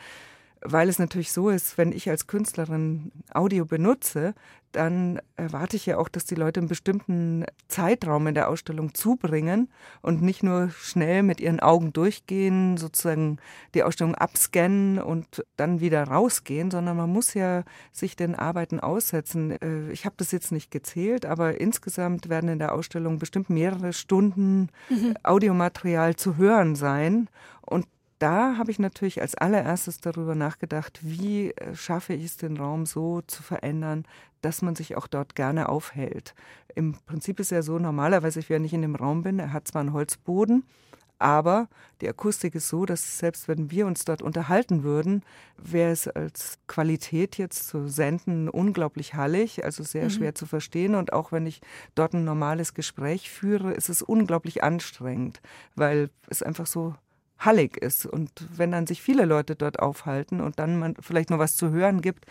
Weil 0.65 0.89
es 0.89 0.99
natürlich 0.99 1.31
so 1.31 1.49
ist, 1.49 1.77
wenn 1.77 1.91
ich 1.91 2.09
als 2.09 2.27
Künstlerin 2.27 3.11
Audio 3.33 3.65
benutze, 3.65 4.33
dann 4.75 5.21
erwarte 5.37 5.77
ich 5.77 5.85
ja 5.85 5.97
auch, 5.97 6.09
dass 6.09 6.25
die 6.25 6.35
Leute 6.35 6.59
einen 6.59 6.67
bestimmten 6.67 7.45
Zeitraum 7.69 8.27
in 8.27 8.35
der 8.35 8.49
Ausstellung 8.49 8.93
zubringen 8.93 9.69
und 10.01 10.21
nicht 10.21 10.43
nur 10.43 10.69
schnell 10.69 11.23
mit 11.23 11.39
ihren 11.39 11.61
Augen 11.61 11.93
durchgehen, 11.93 12.75
sozusagen 12.75 13.37
die 13.73 13.83
Ausstellung 13.83 14.15
abscannen 14.15 14.99
und 14.99 15.45
dann 15.55 15.79
wieder 15.79 16.03
rausgehen, 16.03 16.71
sondern 16.71 16.97
man 16.97 17.09
muss 17.09 17.33
ja 17.33 17.63
sich 17.93 18.17
den 18.17 18.35
Arbeiten 18.35 18.81
aussetzen. 18.81 19.51
Äh, 19.51 19.91
ich 19.91 20.05
habe 20.05 20.15
das 20.17 20.31
jetzt 20.31 20.51
nicht 20.51 20.71
gezählt, 20.71 21.25
aber 21.25 21.59
insgesamt 21.61 22.27
werden 22.27 22.49
in 22.49 22.59
der 22.59 22.73
Ausstellung 22.73 23.17
bestimmt 23.17 23.49
mehrere 23.49 23.93
Stunden 23.93 24.67
mhm. 24.89 25.15
Audiomaterial 25.23 26.17
zu 26.17 26.35
hören 26.35 26.75
sein. 26.75 27.29
Und 27.61 27.87
da 28.19 28.57
habe 28.57 28.71
ich 28.71 28.79
natürlich 28.79 29.21
als 29.21 29.35
allererstes 29.35 29.99
darüber 29.99 30.35
nachgedacht, 30.35 30.99
wie 31.01 31.51
äh, 31.51 31.75
schaffe 31.75 32.13
ich 32.13 32.25
es, 32.25 32.37
den 32.37 32.57
Raum 32.57 32.85
so 32.85 33.21
zu 33.21 33.43
verändern, 33.43 34.05
dass 34.41 34.61
man 34.61 34.75
sich 34.75 34.95
auch 34.95 35.07
dort 35.07 35.35
gerne 35.35 35.69
aufhält. 35.69 36.35
Im 36.75 36.95
Prinzip 37.05 37.39
ist 37.39 37.51
ja 37.51 37.61
so, 37.61 37.79
normalerweise, 37.79 38.41
wenn 38.47 38.63
ich 38.63 38.73
in 38.73 38.83
dem 38.83 38.95
Raum 38.95 39.23
bin, 39.23 39.39
er 39.39 39.53
hat 39.53 39.67
zwar 39.67 39.81
einen 39.81 39.93
Holzboden, 39.93 40.63
aber 41.17 41.69
die 42.01 42.09
Akustik 42.09 42.55
ist 42.55 42.67
so, 42.67 42.85
dass 42.85 43.19
selbst 43.19 43.47
wenn 43.47 43.71
wir 43.71 43.87
uns 43.87 44.03
dort 44.03 44.21
unterhalten 44.21 44.83
würden, 44.83 45.23
wäre 45.57 45.91
es 45.91 46.07
als 46.07 46.59
Qualität 46.67 47.37
jetzt 47.37 47.67
zu 47.69 47.87
senden 47.87 48.49
unglaublich 48.49 49.13
hallig, 49.13 49.63
also 49.63 49.83
sehr 49.83 50.05
mhm. 50.05 50.09
schwer 50.09 50.35
zu 50.35 50.45
verstehen. 50.45 50.93
Und 50.93 51.13
auch 51.13 51.31
wenn 51.31 51.45
ich 51.45 51.61
dort 51.95 52.13
ein 52.13 52.25
normales 52.25 52.73
Gespräch 52.73 53.29
führe, 53.29 53.71
ist 53.73 53.89
es 53.89 54.01
unglaublich 54.01 54.63
anstrengend, 54.63 55.41
weil 55.75 56.09
es 56.27 56.43
einfach 56.43 56.67
so 56.67 56.95
hallig 57.37 57.77
ist. 57.77 58.05
Und 58.05 58.31
wenn 58.55 58.71
dann 58.71 58.87
sich 58.87 59.01
viele 59.01 59.25
Leute 59.25 59.55
dort 59.55 59.79
aufhalten 59.79 60.41
und 60.41 60.59
dann 60.59 60.79
man 60.79 60.95
vielleicht 60.99 61.29
noch 61.29 61.39
was 61.39 61.55
zu 61.55 61.71
hören 61.71 62.01
gibt, 62.01 62.25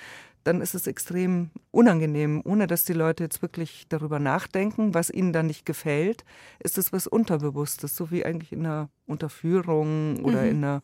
dann 0.44 0.60
ist 0.60 0.74
es 0.74 0.86
extrem 0.86 1.50
unangenehm, 1.70 2.42
ohne 2.44 2.66
dass 2.66 2.84
die 2.84 2.92
Leute 2.92 3.24
jetzt 3.24 3.40
wirklich 3.40 3.86
darüber 3.88 4.18
nachdenken, 4.18 4.92
was 4.92 5.10
ihnen 5.10 5.32
dann 5.32 5.46
nicht 5.46 5.64
gefällt, 5.64 6.24
ist 6.58 6.76
es 6.76 6.92
was 6.92 7.06
Unterbewusstes, 7.06 7.96
so 7.96 8.10
wie 8.10 8.24
eigentlich 8.24 8.52
in 8.52 8.66
einer 8.66 8.90
Unterführung 9.06 10.22
oder 10.22 10.42
mhm. 10.42 10.48
in 10.50 10.56
einer 10.64 10.82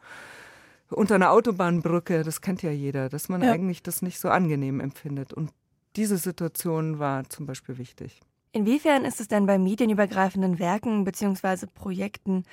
unter 0.92 1.14
einer 1.14 1.30
Autobahnbrücke, 1.30 2.24
das 2.24 2.40
kennt 2.40 2.62
ja 2.62 2.70
jeder, 2.70 3.08
dass 3.08 3.28
man 3.28 3.42
ja. 3.42 3.52
eigentlich 3.52 3.82
das 3.82 4.02
nicht 4.02 4.18
so 4.18 4.28
angenehm 4.28 4.80
empfindet. 4.80 5.32
Und 5.32 5.52
diese 5.96 6.16
Situation 6.16 6.98
war 6.98 7.28
zum 7.28 7.46
Beispiel 7.46 7.78
wichtig. 7.78 8.20
Inwiefern 8.52 9.04
ist 9.04 9.20
es 9.20 9.28
denn 9.28 9.46
bei 9.46 9.58
medienübergreifenden 9.58 10.58
Werken 10.58 11.04
bzw. 11.04 11.66
Projekten 11.72 12.44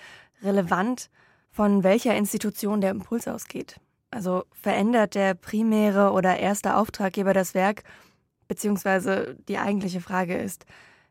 relevant, 0.43 1.09
von 1.57 1.83
welcher 1.83 2.15
Institution 2.15 2.81
der 2.81 2.91
Impuls 2.91 3.27
ausgeht. 3.27 3.79
Also 4.11 4.43
verändert 4.51 5.15
der 5.15 5.33
primäre 5.33 6.11
oder 6.11 6.37
erste 6.37 6.75
Auftraggeber 6.75 7.33
das 7.33 7.55
Werk, 7.55 7.81
beziehungsweise 8.47 9.35
die 9.47 9.57
eigentliche 9.57 9.99
Frage 9.99 10.37
ist, 10.37 10.67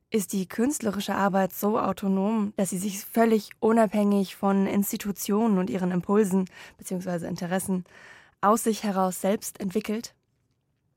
ist 0.09 0.33
die 0.33 0.47
künstlerische 0.47 1.17
Arbeit 1.17 1.53
so 1.53 1.81
autonom, 1.81 2.53
dass 2.57 2.71
sie 2.71 2.79
sich 2.79 3.01
völlig 3.01 3.51
unabhängig 3.59 4.37
von 4.37 4.69
Institutionen 4.69 5.59
und 5.59 5.69
ihren 5.69 5.91
Impulsen 5.91 6.45
bzw. 6.79 7.27
Interessen 7.27 7.83
aus 8.41 8.63
sich 8.63 8.85
heraus 8.85 9.21
selbst 9.21 9.59
entwickelt? 9.59 10.15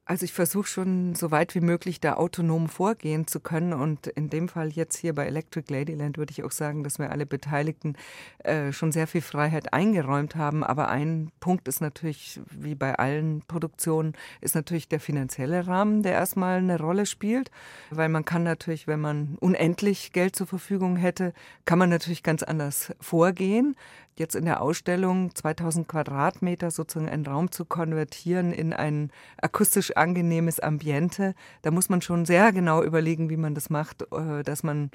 Also 0.10 0.26
ich 0.26 0.34
versuche 0.34 0.66
schon 0.66 1.14
so 1.14 1.30
weit 1.30 1.54
wie 1.54 1.62
möglich 1.62 2.00
da 2.00 2.16
autonom 2.16 2.68
vorgehen 2.68 3.28
zu 3.28 3.40
können. 3.40 3.74
Und 3.74 4.08
in 4.08 4.32
dem 4.32 4.50
Fall 4.50 4.70
jetzt 4.70 4.98
hier 4.98 5.14
bei 5.14 5.28
Electric 5.28 5.72
Ladyland 5.72 6.18
würde 6.18 6.32
ich 6.32 6.44
auch 6.44 6.50
sagen, 6.50 6.84
dass 6.84 6.98
wir 6.98 7.12
alle 7.12 7.28
Beteiligten 7.28 7.94
äh, 8.40 8.72
schon 8.72 8.92
sehr 8.92 9.06
viel 9.06 9.22
Freiheit 9.22 9.72
eingeräumt 9.72 10.36
haben. 10.36 10.64
Aber 10.64 10.88
ein 10.88 11.30
Punkt 11.40 11.68
ist 11.68 11.80
natürlich, 11.80 12.42
wie 12.50 12.74
bei 12.74 12.96
allen 12.96 13.44
Produktionen, 13.48 14.14
ist 14.42 14.56
natürlich 14.56 14.90
der 14.90 15.00
finanzielle 15.00 15.68
Rahmen, 15.68 16.02
der 16.02 16.14
erstmal 16.14 16.58
eine 16.58 16.80
Rolle 16.80 17.06
spielt, 17.06 17.52
weil 17.92 18.10
man 18.10 18.26
kann 18.26 18.42
natürlich, 18.42 18.88
wenn 18.88 19.02
man 19.02 19.38
unendlich 19.40 20.12
Geld 20.12 20.36
zur 20.36 20.48
Verfügung 20.48 20.96
hätte, 20.96 21.34
kann 21.66 21.78
man 21.78 21.90
natürlich 21.90 22.24
ganz 22.24 22.42
anders 22.42 22.92
vorgehen 23.00 23.76
jetzt 24.20 24.36
in 24.36 24.46
der 24.46 24.62
Ausstellung 24.62 25.34
2000 25.34 25.88
Quadratmeter 25.88 26.70
sozusagen 26.70 27.10
einen 27.10 27.26
Raum 27.26 27.52
zu 27.52 27.66
konvertieren 27.66 28.52
in 28.52 28.74
ein 28.74 29.12
akustisch 29.42 29.96
angenehmes 29.98 30.60
Ambiente, 30.60 31.34
da 31.62 31.72
muss 31.72 31.90
man 31.90 32.02
schon 32.02 32.26
sehr 32.26 32.52
genau 32.52 32.84
überlegen, 32.84 33.30
wie 33.30 33.38
man 33.38 33.56
das 33.56 33.70
macht, 33.70 34.06
äh, 34.12 34.44
dass 34.44 34.64
man 34.64 34.92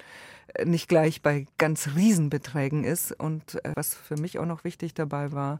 nicht 0.63 0.87
gleich 0.87 1.21
bei 1.21 1.45
ganz 1.57 1.89
Riesenbeträgen 1.95 2.83
ist. 2.83 3.11
Und 3.11 3.63
äh, 3.65 3.73
was 3.75 3.93
für 3.93 4.15
mich 4.15 4.39
auch 4.39 4.45
noch 4.45 4.63
wichtig 4.63 4.93
dabei 4.93 5.31
war, 5.31 5.59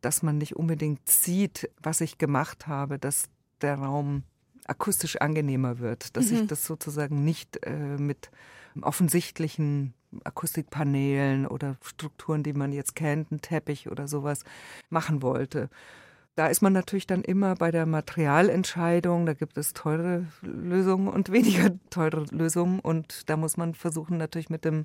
dass 0.00 0.22
man 0.22 0.38
nicht 0.38 0.56
unbedingt 0.56 1.08
sieht, 1.08 1.70
was 1.82 2.00
ich 2.00 2.18
gemacht 2.18 2.66
habe, 2.66 2.98
dass 2.98 3.28
der 3.60 3.76
Raum 3.76 4.22
akustisch 4.68 5.16
angenehmer 5.20 5.78
wird, 5.78 6.16
dass 6.16 6.30
mhm. 6.30 6.36
ich 6.36 6.46
das 6.46 6.64
sozusagen 6.64 7.24
nicht 7.24 7.64
äh, 7.66 7.96
mit 7.98 8.30
offensichtlichen 8.82 9.94
Akustikpaneelen 10.24 11.46
oder 11.46 11.76
Strukturen, 11.82 12.42
die 12.42 12.52
man 12.52 12.72
jetzt 12.72 12.94
kennt, 12.94 13.32
ein 13.32 13.40
Teppich 13.40 13.90
oder 13.90 14.08
sowas 14.08 14.42
machen 14.90 15.22
wollte. 15.22 15.68
Da 16.36 16.48
ist 16.48 16.60
man 16.60 16.74
natürlich 16.74 17.06
dann 17.06 17.22
immer 17.22 17.54
bei 17.54 17.70
der 17.70 17.86
Materialentscheidung. 17.86 19.24
Da 19.24 19.32
gibt 19.32 19.56
es 19.56 19.72
teure 19.72 20.26
Lösungen 20.42 21.08
und 21.08 21.32
weniger 21.32 21.70
teure 21.90 22.26
Lösungen. 22.30 22.78
Und 22.78 23.30
da 23.30 23.38
muss 23.38 23.56
man 23.56 23.74
versuchen, 23.74 24.18
natürlich 24.18 24.50
mit 24.50 24.66
dem 24.66 24.84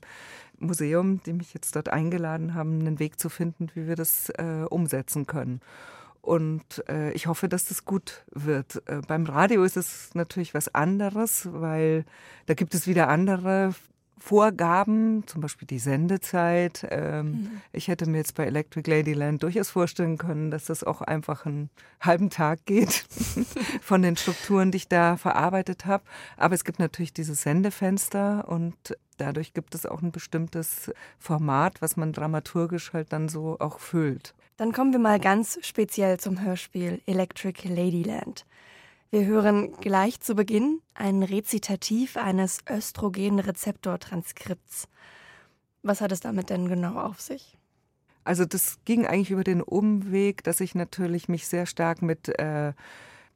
Museum, 0.59 1.21
die 1.23 1.33
mich 1.33 1.53
jetzt 1.53 1.75
dort 1.75 1.89
eingeladen 1.89 2.53
haben, 2.53 2.79
einen 2.79 2.99
Weg 2.99 3.19
zu 3.19 3.27
finden, 3.27 3.67
wie 3.73 3.85
wir 3.85 3.97
das 3.97 4.29
äh, 4.29 4.63
umsetzen 4.69 5.27
können. 5.27 5.59
Und 6.21 6.83
äh, 6.87 7.11
ich 7.13 7.27
hoffe, 7.27 7.49
dass 7.49 7.65
das 7.65 7.83
gut 7.83 8.23
wird. 8.31 8.83
Äh, 8.87 9.01
beim 9.07 9.25
Radio 9.25 9.63
ist 9.63 9.75
es 9.75 10.13
natürlich 10.13 10.53
was 10.53 10.73
anderes, 10.73 11.47
weil 11.51 12.05
da 12.45 12.53
gibt 12.53 12.75
es 12.75 12.85
wieder 12.87 13.07
andere 13.07 13.73
Vorgaben, 14.21 15.25
zum 15.25 15.41
Beispiel 15.41 15.67
die 15.67 15.79
Sendezeit. 15.79 16.85
Ähm, 16.91 17.25
mhm. 17.25 17.61
Ich 17.73 17.87
hätte 17.87 18.07
mir 18.07 18.19
jetzt 18.19 18.35
bei 18.35 18.45
Electric 18.45 18.87
Ladyland 18.87 19.41
durchaus 19.41 19.71
vorstellen 19.71 20.19
können, 20.19 20.51
dass 20.51 20.65
das 20.65 20.83
auch 20.83 21.01
einfach 21.01 21.47
einen 21.47 21.71
halben 21.99 22.29
Tag 22.29 22.65
geht 22.65 23.03
von 23.81 24.03
den 24.03 24.15
Strukturen, 24.15 24.69
die 24.69 24.77
ich 24.77 24.87
da 24.87 25.17
verarbeitet 25.17 25.87
habe. 25.87 26.03
Aber 26.37 26.53
es 26.53 26.63
gibt 26.63 26.77
natürlich 26.77 27.13
dieses 27.13 27.41
Sendefenster 27.41 28.47
und 28.47 28.75
dadurch 29.17 29.53
gibt 29.53 29.73
es 29.73 29.87
auch 29.87 30.03
ein 30.03 30.11
bestimmtes 30.11 30.91
Format, 31.17 31.81
was 31.81 31.97
man 31.97 32.13
dramaturgisch 32.13 32.93
halt 32.93 33.11
dann 33.13 33.27
so 33.27 33.57
auch 33.59 33.79
füllt. 33.79 34.35
Dann 34.57 34.71
kommen 34.71 34.91
wir 34.91 34.99
mal 34.99 35.19
ganz 35.19 35.57
speziell 35.63 36.19
zum 36.19 36.41
Hörspiel 36.41 37.01
Electric 37.07 37.67
Ladyland. 37.67 38.45
Wir 39.11 39.25
hören 39.25 39.73
gleich 39.81 40.21
zu 40.21 40.35
Beginn 40.35 40.79
ein 40.93 41.21
Rezitativ 41.21 42.15
eines 42.15 42.59
Östrogenrezeptortranskripts. 42.69 44.87
Was 45.83 45.99
hat 45.99 46.13
es 46.13 46.21
damit 46.21 46.49
denn 46.49 46.69
genau 46.69 46.97
auf 46.97 47.19
sich? 47.19 47.57
Also 48.23 48.45
das 48.45 48.79
ging 48.85 49.05
eigentlich 49.05 49.31
über 49.31 49.43
den 49.43 49.61
Umweg, 49.61 50.45
dass 50.45 50.61
ich 50.61 50.75
natürlich 50.75 51.27
mich 51.27 51.45
sehr 51.45 51.65
stark 51.65 52.01
mit 52.01 52.29
äh, 52.39 52.71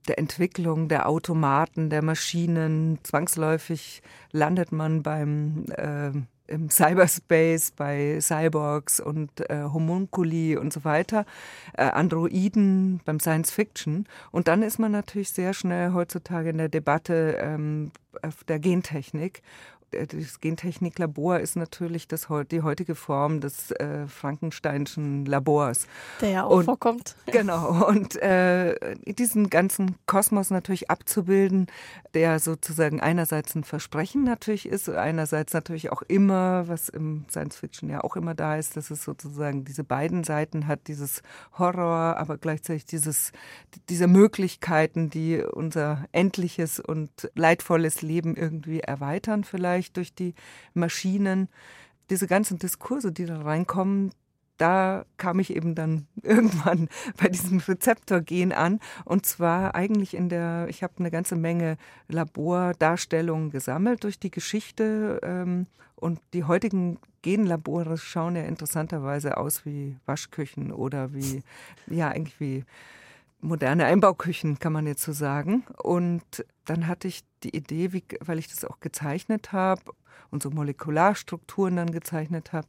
der 0.08 0.18
Entwicklung 0.18 0.88
der 0.88 1.10
Automaten, 1.10 1.90
der 1.90 2.04
Maschinen, 2.04 3.00
zwangsläufig 3.04 4.02
landet 4.32 4.72
man 4.72 5.04
beim 5.04 5.66
äh, 5.72 6.14
im 6.48 6.70
Cyberspace 6.72 7.72
bei 7.72 8.20
Cyborgs 8.22 9.00
und 9.00 9.50
äh, 9.50 9.64
Homunculi 9.64 10.58
und 10.58 10.72
so 10.74 10.84
weiter, 10.84 11.26
äh, 11.74 11.84
Androiden 11.84 13.02
beim 13.06 13.20
Science 13.20 13.52
Fiction. 13.52 14.08
Und 14.32 14.48
dann 14.48 14.62
ist 14.62 14.80
man 14.80 14.92
natürlich 14.92 15.32
sehr 15.32 15.54
schnell 15.54 15.94
heutzutage 15.94 16.50
in 16.50 16.58
der 16.58 16.70
Debatte 16.70 17.38
ähm, 17.40 17.92
der 18.48 18.60
Gentechnik 18.60 19.42
das 20.08 20.40
Gentechniklabor 20.42 21.40
ist 21.40 21.56
natürlich 21.56 22.08
das, 22.08 22.28
die 22.52 22.62
heutige 22.62 22.96
Form 22.96 23.40
des 23.40 23.72
äh, 23.72 24.08
Frankensteinschen 24.08 25.26
Labors. 25.26 25.88
Der 26.22 26.30
ja 26.30 26.44
auch 26.44 26.58
und, 26.58 26.66
vorkommt. 26.66 27.16
Genau. 27.36 27.86
Und 27.88 28.16
äh, 28.18 28.96
diesen 29.06 29.50
ganzen 29.50 29.96
Kosmos 30.06 30.52
natürlich 30.52 30.90
abzubilden, 30.90 31.68
der 32.14 32.40
sozusagen 32.40 33.02
einerseits 33.02 33.56
ein 33.56 33.66
Versprechen 33.66 34.24
natürlich 34.24 34.68
ist, 34.68 34.90
einerseits 34.90 35.54
natürlich 35.54 35.92
auch 35.92 36.02
immer, 36.04 36.68
was 36.68 36.88
im 36.88 37.26
Science 37.30 37.58
Fiction 37.58 37.90
ja 37.90 38.02
auch 38.02 38.16
immer 38.16 38.36
da 38.36 38.56
ist, 38.56 38.78
dass 38.78 38.90
es 38.90 39.04
sozusagen 39.04 39.66
diese 39.66 39.84
beiden 39.84 40.24
Seiten 40.24 40.68
hat, 40.68 40.88
dieses 40.88 41.22
Horror, 41.58 42.18
aber 42.18 42.38
gleichzeitig 42.38 42.86
dieses, 42.86 43.34
diese 43.90 44.08
Möglichkeiten, 44.08 45.10
die 45.10 45.42
unser 45.42 46.06
endliches 46.14 46.80
und 46.80 47.10
leidvolles 47.36 48.02
Leben 48.02 48.36
irgendwie 48.36 48.80
erweitern 48.80 49.44
vielleicht 49.44 49.85
vielleicht 49.86 49.98
durch 49.98 50.14
die 50.14 50.34
Maschinen. 50.74 51.50
Diese 52.10 52.28
ganzen 52.28 52.60
Diskurse, 52.60 53.12
die 53.12 53.26
da 53.26 53.42
reinkommen, 53.42 54.12
da 54.58 55.06
kam 55.18 55.40
ich 55.40 55.56
eben 55.56 55.76
dann 55.76 56.08
irgendwann 56.24 56.88
bei 57.18 57.30
diesem 57.30 57.60
Rezeptorgen 57.60 58.54
an. 58.54 58.80
Und 59.04 59.26
zwar 59.26 59.76
eigentlich 59.76 60.14
in 60.14 60.30
der, 60.30 60.68
ich 60.70 60.84
habe 60.84 60.94
eine 61.00 61.12
ganze 61.12 61.36
Menge 61.36 61.78
Labordarstellungen 62.08 63.50
gesammelt 63.50 64.04
durch 64.04 64.20
die 64.20 64.32
Geschichte. 64.32 65.20
Ähm, 65.24 65.68
und 65.96 66.20
die 66.34 66.44
heutigen 66.44 67.00
Genlabore 67.22 67.98
schauen 67.98 68.36
ja 68.36 68.44
interessanterweise 68.44 69.38
aus 69.38 69.66
wie 69.66 69.98
Waschküchen 70.06 70.72
oder 70.72 71.14
wie, 71.14 71.42
ja, 71.88 72.10
eigentlich 72.10 72.40
wie 72.40 72.64
moderne 73.42 73.86
Einbauküchen, 73.86 74.60
kann 74.60 74.74
man 74.74 74.86
jetzt 74.88 75.04
so 75.04 75.12
sagen. 75.12 75.64
Und 75.82 76.46
dann 76.66 76.88
hatte 76.88 77.08
ich 77.08 77.24
die 77.44 77.56
Idee, 77.56 77.94
wie, 77.94 78.04
weil 78.20 78.40
ich 78.40 78.48
das 78.48 78.66
auch 78.66 78.80
gezeichnet 78.80 79.52
habe 79.52 79.82
und 80.32 80.44
so 80.44 80.50
Molekularstrukturen 80.50 81.76
dann 81.76 81.92
gezeichnet 81.92 82.54
habe, 82.54 82.68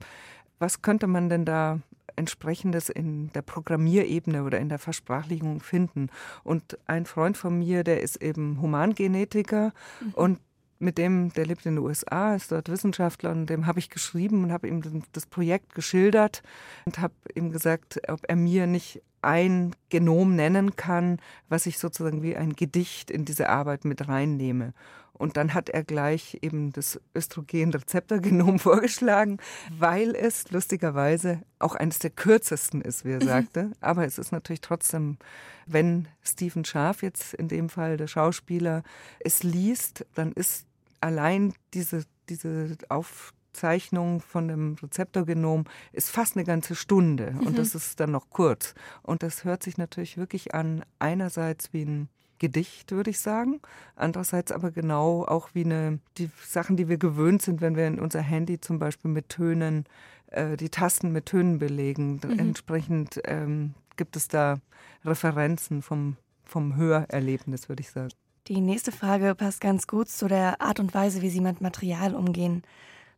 was 0.59 0.83
könnte 0.83 1.07
man 1.07 1.29
denn 1.29 1.45
da 1.45 1.81
entsprechendes 2.17 2.89
in 2.89 3.31
der 3.33 3.43
Programmierebene 3.43 4.43
oder 4.43 4.59
in 4.59 4.69
der 4.69 4.79
Versprachlichung 4.79 5.61
finden. 5.61 6.09
Und 6.45 6.79
ein 6.87 7.05
Freund 7.05 7.37
von 7.37 7.59
mir, 7.59 7.85
der 7.85 8.01
ist 8.01 8.17
eben 8.23 8.61
Humangenetiker 8.61 9.73
mhm. 10.01 10.15
und 10.15 10.41
mit 10.79 10.99
dem, 10.99 11.33
der 11.33 11.47
lebt 11.47 11.67
in 11.67 11.77
den 11.77 11.85
USA, 11.85 12.35
ist 12.35 12.53
dort 12.53 12.69
Wissenschaftler 12.69 13.31
und 13.31 13.47
dem 13.47 13.67
habe 13.67 13.79
ich 13.79 13.91
geschrieben 13.91 14.45
und 14.45 14.53
habe 14.53 14.69
ihm 14.69 15.03
das 15.13 15.27
Projekt 15.27 15.75
geschildert 15.75 16.43
und 16.85 16.99
habe 16.99 17.15
ihm 17.35 17.51
gesagt, 17.51 18.01
ob 18.09 18.21
er 18.29 18.37
mir 18.37 18.67
nicht 18.67 19.03
ein 19.23 19.75
Genom 19.89 20.37
nennen 20.37 20.77
kann, 20.77 21.19
was 21.49 21.67
ich 21.67 21.79
sozusagen 21.79 22.23
wie 22.23 22.37
ein 22.37 22.55
Gedicht 22.55 23.11
in 23.11 23.25
diese 23.25 23.49
Arbeit 23.49 23.85
mit 23.85 24.07
reinnehme. 24.07 24.73
Und 25.19 25.37
dann 25.37 25.55
hat 25.55 25.69
er 25.69 25.85
gleich 25.85 26.39
eben 26.43 26.73
das 26.73 27.01
Östrogen-Rezeptorgenom 27.15 28.59
vorgeschlagen, 28.59 29.39
weil 29.71 30.15
es 30.15 30.51
lustigerweise 30.51 31.43
auch 31.59 31.75
eines 31.75 31.99
der 31.99 32.11
kürzesten 32.11 32.83
ist, 32.83 33.05
wie 33.05 33.13
er 33.13 33.23
mhm. 33.23 33.27
sagte. 33.27 33.73
Aber 33.81 34.05
es 34.05 34.19
ist 34.19 34.33
natürlich 34.33 34.61
trotzdem, 34.61 35.19
wenn 35.67 36.09
Stephen 36.23 36.65
Scharf 36.65 37.03
jetzt 37.03 37.35
in 37.35 37.49
dem 37.49 37.69
Fall 37.69 37.97
der 37.97 38.07
Schauspieler 38.07 38.83
es 39.21 39.43
liest, 39.43 40.05
dann 40.15 40.33
ist 40.33 40.67
allein 41.01 41.55
diese, 41.75 42.05
diese 42.29 42.77
Aufzeichnung 42.89 44.21
von 44.21 44.49
dem 44.49 44.75
Rezeptorgenom 44.83 45.65
ist 45.93 46.11
fast 46.11 46.37
eine 46.37 46.45
ganze 46.45 46.75
Stunde 46.75 47.35
und 47.41 47.53
mhm. 47.53 47.57
das 47.57 47.75
ist 47.75 48.01
dann 48.01 48.11
noch 48.11 48.31
kurz. 48.31 48.75
Und 49.03 49.23
das 49.23 49.45
hört 49.45 49.63
sich 49.63 49.79
natürlich 49.79 50.17
wirklich 50.17 50.55
an, 50.55 50.85
einerseits 50.99 51.73
wie 51.73 51.85
ein 51.85 52.09
Gedicht, 52.39 52.93
würde 52.93 53.11
ich 53.11 53.21
sagen. 53.21 53.61
Andererseits 53.95 54.53
aber 54.53 54.71
genau 54.71 55.25
auch 55.25 55.51
wie 55.55 55.65
eine, 55.65 55.99
die 56.19 56.31
Sachen, 56.45 56.77
die 56.77 56.89
wir 56.89 56.99
gewöhnt 56.99 57.43
sind, 57.43 57.61
wenn 57.61 57.77
wir 57.77 57.87
in 57.87 57.99
unser 57.99 58.21
Handy 58.21 58.61
zum 58.61 58.79
Beispiel 58.79 59.11
mit 59.11 59.29
Tönen, 59.29 59.85
äh, 60.29 60.57
die 60.57 60.71
Tasten 60.71 61.13
mit 61.13 61.27
Tönen 61.27 61.59
belegen. 61.59 62.21
Mhm. 62.25 62.39
Entsprechend 62.39 63.21
ähm, 63.25 63.75
gibt 63.97 64.17
es 64.17 64.29
da 64.29 64.59
Referenzen 65.05 65.83
vom, 65.83 66.17
vom 66.45 66.77
Hörerlebnis, 66.77 67.69
würde 67.69 67.81
ich 67.81 67.91
sagen. 67.91 68.11
Die 68.49 68.61
nächste 68.61 68.93
Frage 68.93 69.35
passt 69.35 69.61
ganz 69.61 69.87
gut 69.89 70.09
zu 70.09 70.29
der 70.29 70.61
Art 70.61 70.79
und 70.79 70.95
Weise, 70.95 71.21
wie 71.21 71.31
Sie 71.31 71.41
mit 71.41 71.61
Material 71.61 72.15
umgehen. 72.15 72.63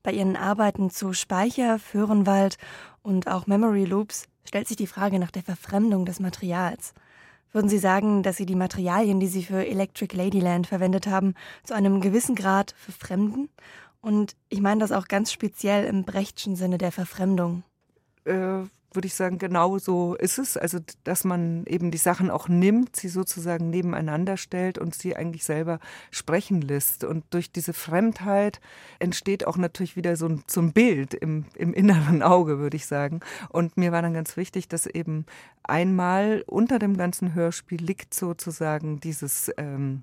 Bei 0.02 0.12
Ihren 0.12 0.36
Arbeiten 0.36 0.90
zu 0.90 1.12
Speicher, 1.12 1.78
Föhrenwald 1.78 2.56
und 3.02 3.28
auch 3.28 3.46
Memory 3.46 3.84
Loops 3.84 4.26
stellt 4.44 4.68
sich 4.68 4.78
die 4.78 4.86
Frage 4.86 5.18
nach 5.18 5.30
der 5.30 5.42
Verfremdung 5.42 6.06
des 6.06 6.20
Materials. 6.20 6.94
Würden 7.52 7.68
Sie 7.68 7.78
sagen, 7.78 8.22
dass 8.22 8.36
Sie 8.36 8.46
die 8.46 8.54
Materialien, 8.54 9.20
die 9.20 9.26
Sie 9.26 9.42
für 9.42 9.66
Electric 9.66 10.14
Ladyland 10.14 10.66
verwendet 10.66 11.06
haben, 11.06 11.34
zu 11.64 11.74
einem 11.74 12.00
gewissen 12.00 12.34
Grad 12.34 12.74
verfremden? 12.76 13.48
Und 14.00 14.36
ich 14.48 14.60
meine 14.60 14.80
das 14.80 14.92
auch 14.92 15.08
ganz 15.08 15.32
speziell 15.32 15.84
im 15.86 16.04
Brechtschen 16.04 16.56
Sinne 16.56 16.78
der 16.78 16.92
Verfremdung. 16.92 17.64
Äh, 18.24 18.62
würde 18.92 19.06
ich 19.06 19.14
sagen, 19.14 19.38
genau 19.38 19.78
so 19.78 20.14
ist 20.14 20.38
es. 20.38 20.56
Also, 20.56 20.78
dass 21.04 21.24
man 21.24 21.64
eben 21.66 21.90
die 21.90 21.98
Sachen 21.98 22.30
auch 22.30 22.48
nimmt, 22.48 22.96
sie 22.96 23.08
sozusagen 23.08 23.70
nebeneinander 23.70 24.36
stellt 24.36 24.78
und 24.78 24.94
sie 24.94 25.14
eigentlich 25.14 25.44
selber 25.44 25.78
sprechen 26.10 26.62
lässt. 26.62 27.04
Und 27.04 27.24
durch 27.30 27.52
diese 27.52 27.72
Fremdheit 27.72 28.60
entsteht 28.98 29.46
auch 29.46 29.56
natürlich 29.56 29.96
wieder 29.96 30.16
so 30.16 30.26
ein, 30.26 30.42
so 30.46 30.60
ein 30.60 30.72
Bild 30.72 31.14
im, 31.14 31.44
im 31.54 31.74
inneren 31.74 32.22
Auge, 32.22 32.58
würde 32.58 32.76
ich 32.76 32.86
sagen. 32.86 33.20
Und 33.50 33.76
mir 33.76 33.92
war 33.92 34.02
dann 34.02 34.14
ganz 34.14 34.36
wichtig, 34.36 34.68
dass 34.68 34.86
eben 34.86 35.26
einmal 35.62 36.42
unter 36.46 36.78
dem 36.78 36.96
ganzen 36.96 37.34
Hörspiel 37.34 37.80
liegt 37.80 38.14
sozusagen 38.14 39.00
dieses 39.00 39.52
ähm, 39.58 40.02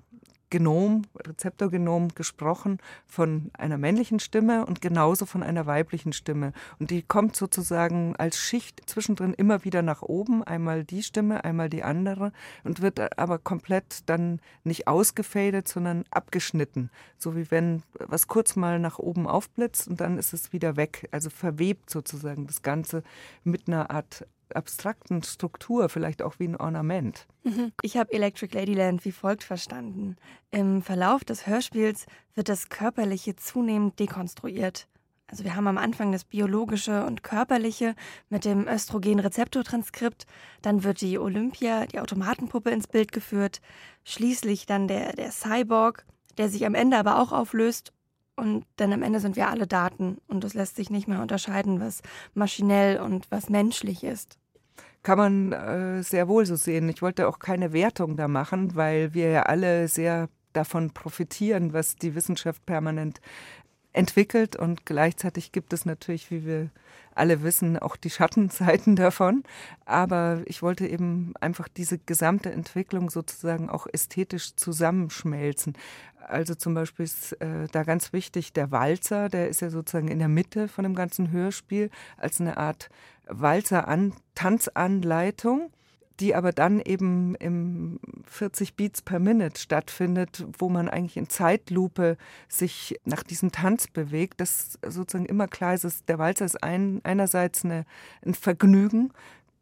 Genom, 0.50 1.02
Rezeptorgenom 1.16 2.14
gesprochen 2.14 2.78
von 3.06 3.50
einer 3.58 3.78
männlichen 3.78 4.20
Stimme 4.20 4.64
und 4.64 4.80
genauso 4.80 5.26
von 5.26 5.42
einer 5.42 5.66
weiblichen 5.66 6.12
Stimme. 6.12 6.52
Und 6.78 6.90
die 6.90 7.02
kommt 7.02 7.34
sozusagen 7.34 8.14
als 8.16 8.38
Schicht 8.38 8.82
zwischendrin 8.86 9.34
immer 9.34 9.64
wieder 9.64 9.82
nach 9.82 10.02
oben, 10.02 10.44
einmal 10.44 10.84
die 10.84 11.02
Stimme, 11.02 11.44
einmal 11.44 11.68
die 11.68 11.82
andere 11.82 12.32
und 12.62 12.80
wird 12.80 13.18
aber 13.18 13.38
komplett 13.38 14.08
dann 14.08 14.40
nicht 14.62 14.86
ausgefadet, 14.86 15.66
sondern 15.66 16.04
abgeschnitten. 16.10 16.90
So 17.18 17.34
wie 17.34 17.50
wenn 17.50 17.82
was 17.98 18.28
kurz 18.28 18.54
mal 18.54 18.78
nach 18.78 18.98
oben 18.98 19.26
aufblitzt 19.26 19.88
und 19.88 20.00
dann 20.00 20.16
ist 20.18 20.32
es 20.32 20.52
wieder 20.52 20.76
weg. 20.76 21.08
Also 21.10 21.28
verwebt 21.30 21.90
sozusagen 21.90 22.46
das 22.46 22.62
Ganze 22.62 23.02
mit 23.42 23.66
einer 23.66 23.90
Art 23.90 24.26
abstrakten 24.54 25.22
Struktur, 25.22 25.88
vielleicht 25.88 26.22
auch 26.22 26.38
wie 26.38 26.48
ein 26.48 26.56
Ornament. 26.56 27.26
Mhm. 27.44 27.72
Ich 27.82 27.96
habe 27.96 28.12
Electric 28.12 28.54
Ladyland 28.54 29.04
wie 29.04 29.12
folgt 29.12 29.42
verstanden. 29.42 30.16
Im 30.50 30.82
Verlauf 30.82 31.24
des 31.24 31.46
Hörspiels 31.46 32.06
wird 32.34 32.48
das 32.48 32.68
Körperliche 32.68 33.36
zunehmend 33.36 33.98
dekonstruiert. 33.98 34.88
Also 35.28 35.42
wir 35.42 35.56
haben 35.56 35.66
am 35.66 35.78
Anfang 35.78 36.12
das 36.12 36.24
Biologische 36.24 37.04
und 37.04 37.24
Körperliche 37.24 37.96
mit 38.28 38.44
dem 38.44 38.68
Östrogen-Rezeptortranskript, 38.68 40.24
dann 40.62 40.84
wird 40.84 41.00
die 41.00 41.18
Olympia, 41.18 41.86
die 41.86 41.98
Automatenpuppe 41.98 42.70
ins 42.70 42.86
Bild 42.86 43.10
geführt, 43.10 43.60
schließlich 44.04 44.66
dann 44.66 44.86
der, 44.86 45.14
der 45.14 45.32
Cyborg, 45.32 46.06
der 46.38 46.48
sich 46.48 46.64
am 46.64 46.74
Ende 46.74 46.96
aber 46.96 47.20
auch 47.20 47.32
auflöst 47.32 47.92
und 48.36 48.64
dann 48.76 48.92
am 48.92 49.02
Ende 49.02 49.20
sind 49.20 49.36
wir 49.36 49.48
alle 49.48 49.66
Daten 49.66 50.18
und 50.28 50.44
es 50.44 50.54
lässt 50.54 50.76
sich 50.76 50.90
nicht 50.90 51.08
mehr 51.08 51.22
unterscheiden, 51.22 51.80
was 51.80 52.02
maschinell 52.34 53.00
und 53.00 53.30
was 53.30 53.48
menschlich 53.48 54.04
ist. 54.04 54.38
Kann 55.02 55.18
man 55.18 55.52
äh, 55.52 56.02
sehr 56.02 56.28
wohl 56.28 56.46
so 56.46 56.56
sehen. 56.56 56.88
Ich 56.88 57.00
wollte 57.00 57.28
auch 57.28 57.38
keine 57.38 57.72
Wertung 57.72 58.16
da 58.16 58.28
machen, 58.28 58.74
weil 58.74 59.14
wir 59.14 59.30
ja 59.30 59.42
alle 59.44 59.88
sehr 59.88 60.28
davon 60.52 60.90
profitieren, 60.90 61.72
was 61.72 61.96
die 61.96 62.14
Wissenschaft 62.14 62.64
permanent 62.66 63.20
entwickelt 63.92 64.56
und 64.56 64.84
gleichzeitig 64.84 65.52
gibt 65.52 65.72
es 65.72 65.86
natürlich, 65.86 66.30
wie 66.30 66.44
wir 66.44 66.70
alle 67.16 67.42
wissen, 67.42 67.78
auch 67.78 67.96
die 67.96 68.10
Schattenseiten 68.10 68.96
davon. 68.96 69.42
Aber 69.84 70.42
ich 70.46 70.62
wollte 70.62 70.86
eben 70.86 71.34
einfach 71.40 71.68
diese 71.68 71.98
gesamte 71.98 72.52
Entwicklung 72.52 73.10
sozusagen 73.10 73.70
auch 73.70 73.86
ästhetisch 73.92 74.54
zusammenschmelzen. 74.56 75.74
Also 76.28 76.54
zum 76.54 76.74
Beispiel 76.74 77.04
ist 77.04 77.40
äh, 77.40 77.66
da 77.70 77.84
ganz 77.84 78.12
wichtig 78.12 78.52
der 78.52 78.72
Walzer, 78.72 79.28
der 79.28 79.48
ist 79.48 79.60
ja 79.60 79.70
sozusagen 79.70 80.08
in 80.08 80.18
der 80.18 80.26
Mitte 80.28 80.66
von 80.68 80.82
dem 80.82 80.96
ganzen 80.96 81.30
Hörspiel 81.30 81.90
als 82.16 82.40
eine 82.40 82.56
Art 82.56 82.88
Walzer-Tanzanleitung 83.28 85.70
die 86.20 86.34
aber 86.34 86.52
dann 86.52 86.80
eben 86.80 87.34
im 87.36 88.00
40 88.24 88.74
Beats 88.74 89.02
per 89.02 89.18
Minute 89.18 89.60
stattfindet, 89.60 90.46
wo 90.58 90.68
man 90.68 90.88
eigentlich 90.88 91.16
in 91.16 91.28
Zeitlupe 91.28 92.16
sich 92.48 92.98
nach 93.04 93.22
diesem 93.22 93.52
Tanz 93.52 93.88
bewegt, 93.88 94.40
dass 94.40 94.78
sozusagen 94.86 95.26
immer 95.26 95.48
klar 95.48 95.74
ist, 95.74 96.08
der 96.08 96.18
Walzer 96.18 96.44
ist 96.44 96.62
ein, 96.62 97.00
einerseits 97.04 97.64
eine, 97.64 97.84
ein 98.24 98.34
Vergnügen, 98.34 99.12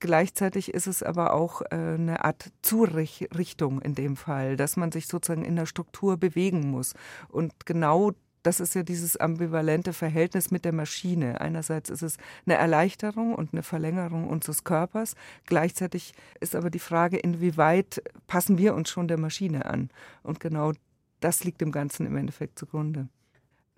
Gleichzeitig 0.05 0.75
ist 0.75 0.87
es 0.87 1.03
aber 1.03 1.33
auch 1.33 1.63
äh, 1.63 1.67
eine 1.71 2.27
Art 2.27 2.53
Zurichtung 2.61 3.81
in 3.81 3.95
dem 3.95 4.17
Fall, 4.17 4.59
dass 4.59 4.77
man 4.77 4.93
sich 4.93 5.07
sozusagen 5.07 5.47
in 5.47 5.57
der 5.57 5.65
Struktur 5.65 6.19
bewegen 6.19 6.71
muss. 6.71 6.93
Und 7.29 7.65
genau 7.65 8.13
das 8.45 8.61
ist 8.61 8.75
ja 8.75 8.85
dieses 8.85 9.17
ambivalente 9.17 9.93
Verhältnis 9.93 10.51
mit 10.51 10.65
der 10.65 10.73
Maschine. 10.73 11.41
Einerseits 11.41 11.91
ist 11.91 12.03
es 12.03 12.19
eine 12.47 12.55
Erleichterung 12.55 13.35
und 13.35 13.53
eine 13.53 13.63
Verlängerung 13.63 14.29
unseres 14.29 14.63
Körpers. 14.63 15.17
Gleichzeitig 15.47 16.13
ist 16.41 16.55
aber 16.55 16.71
die 16.71 16.79
Frage, 16.79 17.17
inwieweit 17.17 18.03
passen 18.27 18.59
wir 18.59 18.75
uns 18.75 18.91
schon 18.91 19.09
der 19.09 19.19
Maschine 19.19 19.65
an? 19.65 19.91
Und 20.23 20.41
genau 20.41 20.73
das 21.21 21.43
liegt 21.43 21.61
dem 21.63 21.73
Ganzen 21.73 22.07
im 22.07 22.17
Endeffekt 22.17 22.59
zugrunde. 22.59 23.09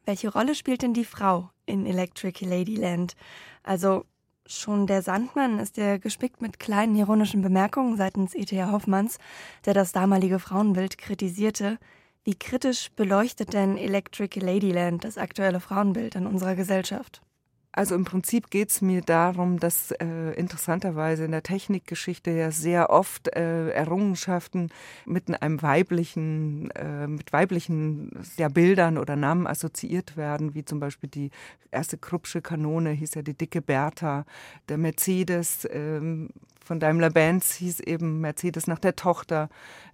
Welche 0.04 0.30
Rolle 0.30 0.54
spielt 0.54 0.82
denn 0.82 0.94
die 0.94 1.04
Frau 1.04 1.50
in 1.64 1.86
Electric 1.86 2.44
Ladyland? 2.44 3.16
Also 3.62 4.04
Schon 4.48 4.86
der 4.86 5.02
Sandmann 5.02 5.58
ist 5.58 5.76
ja 5.76 5.98
gespickt 5.98 6.40
mit 6.40 6.60
kleinen 6.60 6.94
ironischen 6.94 7.42
Bemerkungen 7.42 7.96
seitens 7.96 8.32
E.T.A. 8.32 8.70
Hoffmanns, 8.70 9.18
der 9.64 9.74
das 9.74 9.90
damalige 9.90 10.38
Frauenbild 10.38 10.98
kritisierte. 10.98 11.78
Wie 12.26 12.34
kritisch 12.34 12.90
beleuchtet 12.96 13.52
denn 13.52 13.76
Electric 13.76 14.40
Ladyland 14.40 15.04
das 15.04 15.16
aktuelle 15.16 15.60
Frauenbild 15.60 16.16
in 16.16 16.26
unserer 16.26 16.56
Gesellschaft? 16.56 17.22
Also 17.70 17.94
im 17.94 18.04
Prinzip 18.04 18.50
geht 18.50 18.70
es 18.70 18.80
mir 18.80 19.00
darum, 19.00 19.60
dass 19.60 19.92
äh, 19.92 20.32
interessanterweise 20.32 21.24
in 21.24 21.30
der 21.30 21.44
Technikgeschichte 21.44 22.32
ja 22.32 22.50
sehr 22.50 22.90
oft 22.90 23.28
äh, 23.36 23.68
Errungenschaften 23.68 24.70
mit 25.04 25.40
einem 25.40 25.62
weiblichen, 25.62 26.70
äh, 26.72 27.06
mit 27.06 27.32
weiblichen 27.32 28.10
ja, 28.38 28.48
Bildern 28.48 28.98
oder 28.98 29.14
Namen 29.14 29.46
assoziiert 29.46 30.16
werden, 30.16 30.54
wie 30.54 30.64
zum 30.64 30.80
Beispiel 30.80 31.10
die 31.10 31.30
erste 31.70 31.96
Kruppsche 31.96 32.42
Kanone 32.42 32.90
hieß 32.90 33.14
ja 33.14 33.22
die 33.22 33.34
dicke 33.34 33.62
Bertha, 33.62 34.24
der 34.68 34.78
Mercedes 34.78 35.68
ähm, 35.70 36.30
von 36.66 36.80
Daimler-Benz 36.80 37.54
hieß 37.54 37.80
eben 37.80 38.20
Mercedes 38.20 38.66
nach 38.66 38.80
der 38.80 38.96
Tochter 38.96 39.48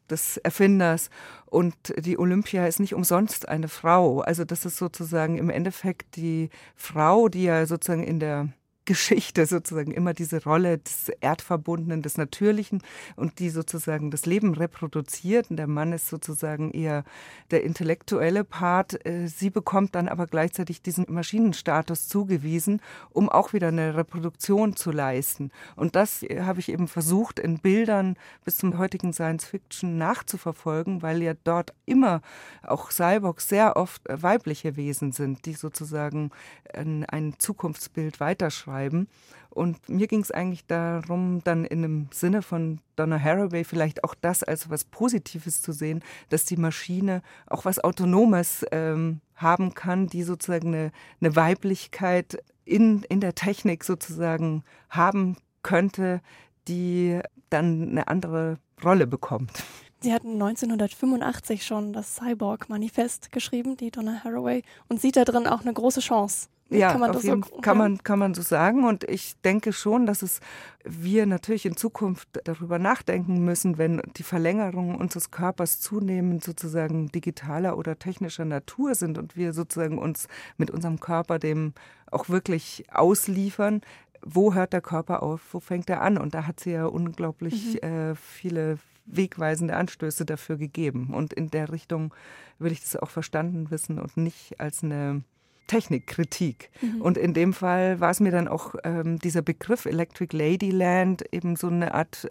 des 0.09 0.39
Erfinders. 0.39 1.11
Und 1.47 1.75
die 1.99 2.19
Olympia 2.19 2.67
ist 2.67 2.81
nicht 2.81 2.95
umsonst 2.95 3.49
eine 3.49 3.69
Frau. 3.69 4.21
Also 4.21 4.45
das 4.45 4.65
ist 4.65 4.79
sozusagen 4.79 5.37
im 5.37 5.51
Endeffekt 5.51 6.17
die 6.17 6.49
Frau, 6.75 7.29
die 7.29 7.45
ja 7.45 7.67
sozusagen 7.67 8.03
in 8.05 8.21
der 8.21 8.49
Geschichte 8.85 9.47
sozusagen 9.47 9.93
immer 9.93 10.13
diese 10.13 10.43
Rolle 10.43 10.79
des 10.79 11.09
Erdverbundenen, 11.21 12.03
des 12.03 12.19
Natürlichen 12.19 12.83
und 13.15 13.39
die 13.39 13.49
sozusagen 13.49 14.11
das 14.11 14.27
Leben 14.27 14.55
reproduziert. 14.55 15.51
Und 15.51 15.57
der 15.57 15.69
Mann 15.69 15.93
ist 15.93 16.09
sozusagen 16.09 16.73
eher 16.73 17.05
der 17.53 17.63
intellektuelle 17.63 18.43
Part. 18.43 19.07
Äh, 19.07 19.29
sie 19.29 19.51
bekommt 19.51 19.95
dann 19.95 20.09
aber 20.09 20.27
gleichzeitig 20.27 20.83
diesen 20.83 21.07
Maschinenstatus 21.09 22.09
zugewiesen, 22.09 22.81
um 23.11 23.29
auch 23.29 23.53
wieder 23.53 23.69
eine 23.69 23.97
Reproduktion 23.97 24.75
zu 24.75 24.91
leisten. 24.91 25.53
Und 25.77 25.95
das 25.95 26.25
äh, 26.25 26.43
habe 26.43 26.59
ich 26.59 26.69
eben 26.69 26.89
versucht, 26.89 27.39
in 27.39 27.61
Bildern 27.61 28.17
bis 28.45 28.57
zum 28.57 28.79
heutigen 28.79 29.13
Science 29.13 29.45
Fiction 29.45 29.97
nachzuverfolgen, 29.97 31.03
weil 31.03 31.23
ja 31.23 31.35
dort 31.45 31.73
immer 31.87 32.21
auch 32.65 32.91
Cyborgs 32.91 33.49
sehr 33.49 33.77
oft 33.77 34.09
äh, 34.09 34.21
weibliche 34.21 34.75
Wesen 34.75 35.13
sind, 35.13 35.47
die 35.47 35.55
sozusagen 35.55 36.31
ein, 36.75 37.05
ein 37.05 37.35
Zukunftsbild 37.39 38.19
weiterschreiben 38.19 38.72
schreiben. 38.73 39.09
Und 39.51 39.89
mir 39.89 40.07
ging 40.07 40.21
es 40.21 40.31
eigentlich 40.31 40.67
darum, 40.67 41.43
dann 41.45 41.67
in 41.67 41.83
dem 41.83 42.09
Sinne 42.11 42.41
von 42.41 42.81
Donna 42.97 43.23
Haraway 43.23 43.65
vielleicht 43.65 44.03
auch 44.03 44.15
das 44.15 44.43
als 44.43 44.71
was 44.71 44.85
Positives 44.85 45.61
zu 45.61 45.73
sehen, 45.73 46.03
dass 46.31 46.47
die 46.47 46.57
Maschine 46.57 47.23
auch 47.47 47.67
was 47.67 47.79
Autonomes 47.79 48.65
ähm, 48.73 49.21
haben 49.35 49.75
kann, 49.75 50.07
die 50.07 50.23
sozusagen 50.23 50.69
eine, 50.69 50.93
eine 51.21 51.37
Weiblichkeit 51.37 52.43
in, 52.65 53.03
in 53.11 53.21
der 53.21 53.35
Technik 53.35 53.85
sozusagen 53.85 54.65
haben 54.89 55.37
könnte, 55.63 56.23
die 56.67 57.21
dann 57.51 57.91
eine 57.91 58.09
andere 58.09 58.59
Rolle 58.83 59.07
bekommt. 59.07 59.63
Sie 60.01 60.13
hatten 60.13 60.33
1985 60.33 61.65
schon 61.65 61.93
das 61.93 62.17
Cyborg-Manifest 62.17 63.31
geschrieben, 63.31 63.77
die 63.77 63.91
Donna 63.91 64.25
Haraway, 64.25 64.63
und 64.89 65.01
sieht 65.01 65.17
da 65.17 65.25
drin 65.25 65.47
auch 65.47 65.61
eine 65.61 65.73
große 65.73 66.01
Chance 66.01 66.49
ja, 66.79 66.93
kann 66.93 67.03
auf 67.03 67.23
jeden, 67.23 67.43
so, 67.43 67.57
kann, 67.61 67.79
man, 67.79 68.03
kann 68.03 68.19
man 68.19 68.35
so 68.35 68.43
sagen. 68.43 68.85
Und 68.85 69.05
ich 69.05 69.35
denke 69.43 69.73
schon, 69.73 70.07
dass 70.07 70.23
es 70.23 70.41
wir 70.85 71.27
natürlich 71.27 71.67
in 71.67 71.77
Zukunft 71.77 72.29
darüber 72.45 72.79
nachdenken 72.79 73.45
müssen, 73.45 73.79
wenn 73.79 74.03
die 74.17 74.23
Verlängerungen 74.23 74.97
unseres 74.97 75.31
Körpers 75.31 75.81
zunehmend 75.81 76.45
sozusagen 76.45 77.09
digitaler 77.09 77.79
oder 77.79 77.99
technischer 77.99 78.45
Natur 78.45 78.95
sind 78.95 79.19
und 79.19 79.37
wir 79.37 79.53
sozusagen 79.53 79.99
uns 79.99 80.29
mit 80.57 80.71
unserem 80.71 81.01
Körper 81.01 81.39
dem 81.39 81.73
auch 82.11 82.29
wirklich 82.29 82.85
ausliefern. 82.93 83.81
Wo 84.25 84.55
hört 84.55 84.73
der 84.73 84.81
Körper 84.81 85.23
auf? 85.23 85.41
Wo 85.53 85.61
fängt 85.61 85.91
er 85.91 86.03
an? 86.03 86.19
Und 86.19 86.35
da 86.35 86.47
hat 86.47 86.61
sie 86.61 86.73
ja 86.73 86.87
unglaublich 86.87 87.81
mhm. 87.83 87.89
äh, 87.89 88.15
viele 88.15 88.79
wegweisende 89.05 89.77
Anstöße 89.77 90.25
dafür 90.25 90.57
gegeben. 90.57 91.11
Und 91.13 91.33
in 91.33 91.51
der 91.51 91.73
Richtung 91.73 92.15
will 92.59 92.73
ich 92.73 92.81
das 92.81 92.97
auch 92.97 93.11
verstanden 93.11 93.71
wissen 93.71 93.99
und 93.99 94.17
nicht 94.17 94.61
als 94.61 94.83
eine 94.83 95.23
Technikkritik. 95.67 96.71
Mhm. 96.81 97.03
Und 97.03 97.19
in 97.19 97.35
dem 97.35 97.53
Fall 97.53 98.01
war 98.01 98.11
es 98.11 98.21
mir 98.21 98.31
dann 98.31 98.49
auch 98.49 98.75
ähm, 98.85 99.19
dieser 99.19 99.43
Begriff 99.43 99.87
Electric 99.87 100.37
Ladyland 100.37 101.25
eben 101.33 101.57
so 101.57 101.69
eine 101.69 101.95
Art 101.95 102.29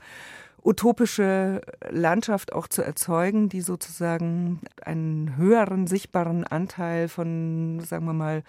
utopische 0.64 1.62
Landschaft 1.90 2.54
auch 2.54 2.68
zu 2.68 2.84
erzeugen, 2.84 3.50
die 3.50 3.62
sozusagen 3.62 4.62
einen 4.84 5.36
höheren 5.38 5.88
sichtbaren 5.88 6.46
Anteil 6.46 7.08
von, 7.08 7.80
sagen 7.80 8.06
wir 8.06 8.14
mal, 8.14 8.44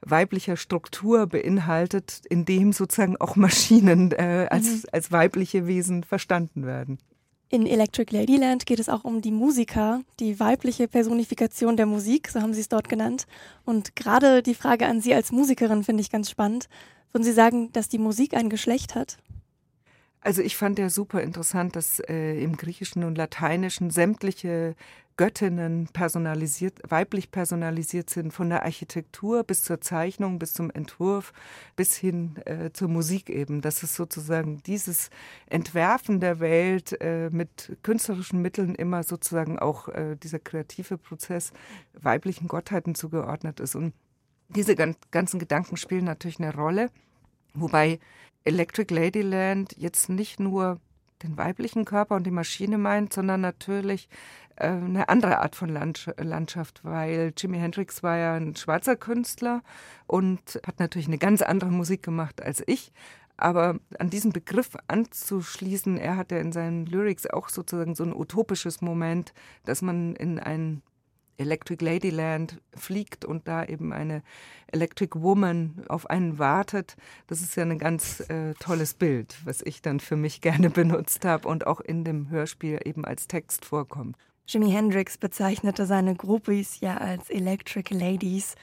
weiblicher 0.00 0.56
Struktur 0.56 1.26
beinhaltet, 1.26 2.22
in 2.28 2.44
dem 2.44 2.72
sozusagen 2.72 3.16
auch 3.16 3.36
Maschinen 3.36 4.12
äh, 4.12 4.46
als, 4.50 4.66
mhm. 4.66 4.88
als 4.92 5.12
weibliche 5.12 5.66
Wesen 5.66 6.04
verstanden 6.04 6.66
werden. 6.66 6.98
In 7.50 7.66
Electric 7.66 8.14
Ladyland 8.14 8.66
geht 8.66 8.78
es 8.78 8.90
auch 8.90 9.04
um 9.04 9.22
die 9.22 9.30
Musiker, 9.30 10.02
die 10.20 10.38
weibliche 10.38 10.86
Personifikation 10.86 11.78
der 11.78 11.86
Musik, 11.86 12.28
so 12.28 12.42
haben 12.42 12.52
Sie 12.52 12.60
es 12.60 12.68
dort 12.68 12.90
genannt. 12.90 13.24
Und 13.64 13.96
gerade 13.96 14.42
die 14.42 14.54
Frage 14.54 14.86
an 14.86 15.00
Sie 15.00 15.14
als 15.14 15.32
Musikerin 15.32 15.82
finde 15.82 16.02
ich 16.02 16.10
ganz 16.10 16.28
spannend. 16.28 16.68
Würden 17.10 17.24
Sie 17.24 17.32
sagen, 17.32 17.72
dass 17.72 17.88
die 17.88 17.96
Musik 17.96 18.34
ein 18.34 18.50
Geschlecht 18.50 18.94
hat? 18.94 19.16
Also 20.20 20.42
ich 20.42 20.56
fand 20.56 20.78
ja 20.78 20.90
super 20.90 21.22
interessant, 21.22 21.76
dass 21.76 22.00
äh, 22.00 22.42
im 22.42 22.56
Griechischen 22.56 23.04
und 23.04 23.16
Lateinischen 23.16 23.90
sämtliche 23.90 24.74
Göttinnen 25.18 25.88
personalisiert, 25.92 26.80
weiblich 26.88 27.32
personalisiert 27.32 28.08
sind, 28.08 28.32
von 28.32 28.48
der 28.50 28.62
Architektur 28.62 29.42
bis 29.42 29.64
zur 29.64 29.80
Zeichnung, 29.80 30.38
bis 30.38 30.54
zum 30.54 30.70
Entwurf, 30.70 31.32
bis 31.74 31.96
hin 31.96 32.36
äh, 32.46 32.70
zur 32.72 32.88
Musik 32.88 33.28
eben. 33.28 33.60
Dass 33.60 33.82
es 33.82 33.96
sozusagen 33.96 34.62
dieses 34.62 35.10
Entwerfen 35.46 36.20
der 36.20 36.38
Welt 36.38 37.00
äh, 37.00 37.30
mit 37.30 37.76
künstlerischen 37.82 38.40
Mitteln 38.40 38.76
immer 38.76 39.02
sozusagen 39.02 39.58
auch 39.58 39.88
äh, 39.88 40.16
dieser 40.16 40.38
kreative 40.38 40.96
Prozess 40.98 41.52
weiblichen 41.94 42.46
Gottheiten 42.46 42.94
zugeordnet 42.94 43.58
ist. 43.58 43.74
Und 43.74 43.94
diese 44.50 44.76
ganzen 44.76 45.40
Gedanken 45.40 45.76
spielen 45.76 46.04
natürlich 46.04 46.38
eine 46.38 46.54
Rolle, 46.54 46.90
wobei 47.54 47.98
Electric 48.48 48.92
Ladyland 48.92 49.74
jetzt 49.76 50.08
nicht 50.08 50.40
nur 50.40 50.80
den 51.22 51.36
weiblichen 51.36 51.84
Körper 51.84 52.16
und 52.16 52.24
die 52.24 52.30
Maschine 52.30 52.78
meint, 52.78 53.12
sondern 53.12 53.40
natürlich 53.40 54.08
äh, 54.56 54.68
eine 54.68 55.08
andere 55.08 55.40
Art 55.40 55.54
von 55.54 55.68
Landschaft, 55.68 56.80
weil 56.82 57.32
Jimi 57.36 57.58
Hendrix 57.58 58.02
war 58.02 58.16
ja 58.16 58.34
ein 58.34 58.56
schwarzer 58.56 58.96
Künstler 58.96 59.62
und 60.06 60.60
hat 60.66 60.80
natürlich 60.80 61.08
eine 61.08 61.18
ganz 61.18 61.42
andere 61.42 61.70
Musik 61.70 62.02
gemacht 62.02 62.42
als 62.42 62.62
ich. 62.66 62.92
Aber 63.36 63.78
an 63.98 64.10
diesen 64.10 64.32
Begriff 64.32 64.70
anzuschließen, 64.88 65.96
er 65.98 66.16
hat 66.16 66.32
ja 66.32 66.38
in 66.38 66.50
seinen 66.50 66.86
Lyrics 66.86 67.26
auch 67.26 67.50
sozusagen 67.50 67.94
so 67.94 68.02
ein 68.02 68.14
utopisches 68.14 68.80
Moment, 68.80 69.32
dass 69.64 69.82
man 69.82 70.16
in 70.16 70.40
ein 70.40 70.82
Electric 71.38 71.84
Ladyland 71.84 72.60
fliegt 72.74 73.24
und 73.24 73.48
da 73.48 73.64
eben 73.64 73.92
eine 73.92 74.22
Electric 74.66 75.20
Woman 75.20 75.84
auf 75.88 76.10
einen 76.10 76.38
wartet. 76.38 76.96
Das 77.26 77.40
ist 77.40 77.56
ja 77.56 77.64
ein 77.64 77.78
ganz 77.78 78.20
äh, 78.28 78.54
tolles 78.54 78.94
Bild, 78.94 79.38
was 79.44 79.62
ich 79.62 79.80
dann 79.80 80.00
für 80.00 80.16
mich 80.16 80.40
gerne 80.42 80.68
benutzt 80.68 81.24
habe 81.24 81.48
und 81.48 81.66
auch 81.66 81.80
in 81.80 82.04
dem 82.04 82.28
Hörspiel 82.28 82.80
eben 82.84 83.04
als 83.04 83.28
Text 83.28 83.64
vorkommt. 83.64 84.16
Jimi 84.46 84.70
Hendrix 84.70 85.18
bezeichnete 85.18 85.86
seine 85.86 86.14
Groupies 86.14 86.80
ja 86.80 86.96
als 86.96 87.30
Electric 87.30 87.94
Ladies. 87.94 88.54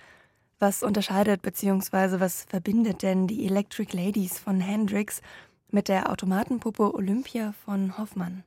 Was 0.58 0.84
unterscheidet 0.84 1.42
bzw. 1.42 2.20
was 2.20 2.46
verbindet 2.46 3.04
denn 3.04 3.28
die 3.28 3.46
Electric 3.46 3.96
Ladies 3.96 4.40
von 4.40 4.60
Hendrix 4.60 5.22
mit 5.70 5.88
der 5.88 6.10
Automatenpuppe 6.10 6.94
Olympia 6.94 7.54
von 7.66 7.98
Hoffmann? 7.98 8.44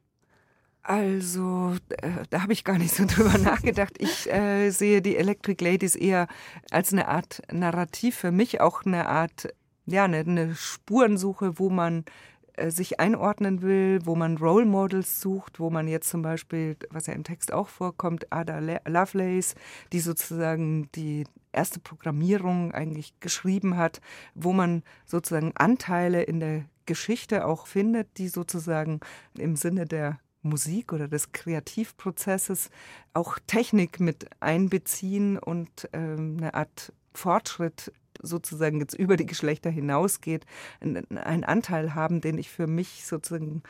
Also, 0.88 1.76
äh, 2.00 2.24
da 2.30 2.40
habe 2.40 2.54
ich 2.54 2.64
gar 2.64 2.78
nicht 2.78 2.94
so 2.94 3.04
drüber 3.06 3.36
nachgedacht. 3.36 3.96
Ich 3.98 4.32
äh, 4.32 4.70
sehe 4.70 5.02
die 5.02 5.18
Electric 5.18 5.62
Ladies 5.62 5.94
eher 5.94 6.28
als 6.70 6.94
eine 6.94 7.08
Art 7.08 7.42
Narrativ 7.52 8.16
für 8.16 8.30
mich, 8.30 8.62
auch 8.62 8.86
eine 8.86 9.06
Art, 9.06 9.52
ja, 9.84 10.04
eine, 10.04 10.20
eine 10.20 10.54
Spurensuche, 10.54 11.58
wo 11.58 11.68
man 11.68 12.06
äh, 12.54 12.70
sich 12.70 13.00
einordnen 13.00 13.60
will, 13.60 14.00
wo 14.04 14.14
man 14.14 14.38
Role 14.38 14.64
Models 14.64 15.20
sucht, 15.20 15.60
wo 15.60 15.68
man 15.68 15.88
jetzt 15.88 16.08
zum 16.08 16.22
Beispiel, 16.22 16.78
was 16.88 17.06
ja 17.06 17.12
im 17.12 17.22
Text 17.22 17.52
auch 17.52 17.68
vorkommt, 17.68 18.32
Ada 18.32 18.58
Lovelace, 18.86 19.56
die 19.92 20.00
sozusagen 20.00 20.88
die 20.94 21.24
erste 21.52 21.80
Programmierung 21.80 22.72
eigentlich 22.72 23.12
geschrieben 23.20 23.76
hat, 23.76 24.00
wo 24.34 24.54
man 24.54 24.82
sozusagen 25.04 25.52
Anteile 25.54 26.22
in 26.22 26.40
der 26.40 26.64
Geschichte 26.86 27.44
auch 27.44 27.66
findet, 27.66 28.16
die 28.16 28.28
sozusagen 28.28 29.00
im 29.36 29.54
Sinne 29.54 29.84
der 29.84 30.18
Musik 30.42 30.92
oder 30.92 31.08
des 31.08 31.32
Kreativprozesses 31.32 32.70
auch 33.12 33.38
Technik 33.46 34.00
mit 34.00 34.28
einbeziehen 34.40 35.38
und 35.38 35.88
ähm, 35.92 36.36
eine 36.38 36.54
Art 36.54 36.92
Fortschritt 37.12 37.92
sozusagen 38.20 38.80
jetzt 38.80 38.94
über 38.94 39.16
die 39.16 39.26
Geschlechter 39.26 39.70
hinausgeht, 39.70 40.44
einen 40.80 41.44
Anteil 41.44 41.94
haben, 41.94 42.20
den 42.20 42.38
ich 42.38 42.50
für 42.50 42.66
mich 42.66 43.06
sozusagen 43.06 43.62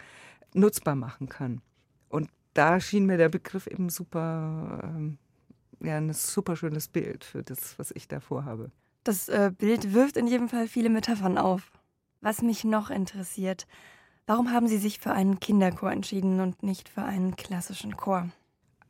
nutzbar 0.55 0.95
machen 0.95 1.29
kann. 1.29 1.61
Und 2.09 2.31
da 2.55 2.81
schien 2.81 3.07
mir 3.07 3.19
der 3.19 3.29
Begriff 3.29 3.67
eben 3.67 3.91
super, 3.91 4.81
ähm, 4.85 5.19
ja, 5.81 5.97
ein 5.97 6.13
super 6.13 6.57
schönes 6.57 6.89
Bild 6.89 7.25
für 7.25 7.43
das, 7.43 7.79
was 7.79 7.91
ich 7.93 8.09
da 8.09 8.21
vorhabe. 8.21 8.71
Das 9.05 9.29
äh, 9.29 9.53
Bild 9.57 9.95
wirft 9.95 10.17
in 10.17 10.27
jedem 10.27 10.49
Fall 10.49 10.67
viele 10.67 10.91
Metaphern 10.91 11.39
auf. 11.39 11.71
Was 12.21 12.43
mich 12.43 12.65
noch 12.65 12.91
interessiert, 12.91 13.67
Warum 14.29 14.53
haben 14.53 14.69
Sie 14.69 14.77
sich 14.77 14.99
für 14.99 15.13
einen 15.13 15.41
Kinderchor 15.41 15.91
entschieden 15.91 16.41
und 16.41 16.63
nicht 16.63 16.91
für 16.91 17.03
einen 17.03 17.35
klassischen 17.35 17.97
Chor? 17.97 18.29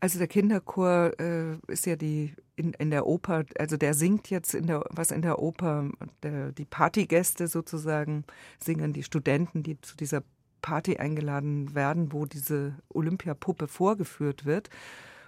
Also 0.01 0.19
der 0.19 0.27
Kinderchor 0.27 1.13
äh, 1.21 1.59
ist 1.69 1.87
ja 1.87 1.95
die 1.95 2.35
in, 2.57 2.73
in 2.73 2.91
der 2.91 3.07
Oper, 3.07 3.45
also 3.57 3.77
der 3.77 3.95
singt 3.95 4.31
jetzt 4.31 4.53
in 4.53 4.67
der 4.67 4.85
was 4.91 5.13
in 5.13 5.23
der 5.23 5.39
Oper, 5.39 5.91
der, 6.25 6.51
die 6.51 6.65
Partygäste 6.65 7.47
sozusagen 7.47 8.25
singen 8.59 8.93
die 8.93 9.05
Studenten, 9.05 9.63
die 9.63 9.81
zu 9.81 9.97
dieser 9.97 10.25
Party 10.61 10.97
eingeladen 10.97 11.73
werden, 11.73 12.13
wo 12.13 12.27
diese 12.27 12.75
Olympiapuppe 12.89 13.69
vorgeführt 13.69 14.45
wird. 14.45 14.71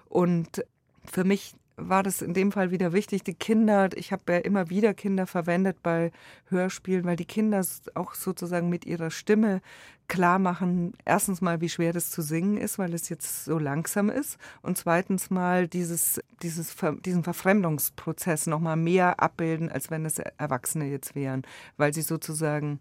Und 0.08 0.64
für 1.04 1.22
mich 1.22 1.54
war 1.88 2.02
das 2.02 2.22
in 2.22 2.34
dem 2.34 2.52
Fall 2.52 2.70
wieder 2.70 2.92
wichtig. 2.92 3.24
Die 3.24 3.34
Kinder, 3.34 3.88
ich 3.94 4.12
habe 4.12 4.32
ja 4.32 4.38
immer 4.38 4.70
wieder 4.70 4.94
Kinder 4.94 5.26
verwendet 5.26 5.82
bei 5.82 6.12
Hörspielen, 6.46 7.04
weil 7.04 7.16
die 7.16 7.24
Kinder 7.24 7.64
auch 7.94 8.14
sozusagen 8.14 8.68
mit 8.68 8.84
ihrer 8.84 9.10
Stimme 9.10 9.60
klar 10.08 10.38
machen, 10.38 10.92
erstens 11.04 11.40
mal, 11.40 11.60
wie 11.60 11.68
schwer 11.68 11.92
das 11.92 12.10
zu 12.10 12.20
singen 12.20 12.56
ist, 12.56 12.78
weil 12.78 12.92
es 12.94 13.08
jetzt 13.08 13.44
so 13.44 13.58
langsam 13.58 14.10
ist. 14.10 14.38
Und 14.60 14.76
zweitens 14.76 15.30
mal 15.30 15.68
dieses, 15.68 16.20
dieses, 16.42 16.74
diesen 17.04 17.22
Verfremdungsprozess 17.22 18.46
nochmal 18.46 18.76
mehr 18.76 19.20
abbilden, 19.20 19.70
als 19.70 19.90
wenn 19.90 20.04
es 20.04 20.18
Erwachsene 20.18 20.86
jetzt 20.86 21.14
wären, 21.14 21.42
weil 21.76 21.94
sie 21.94 22.02
sozusagen 22.02 22.80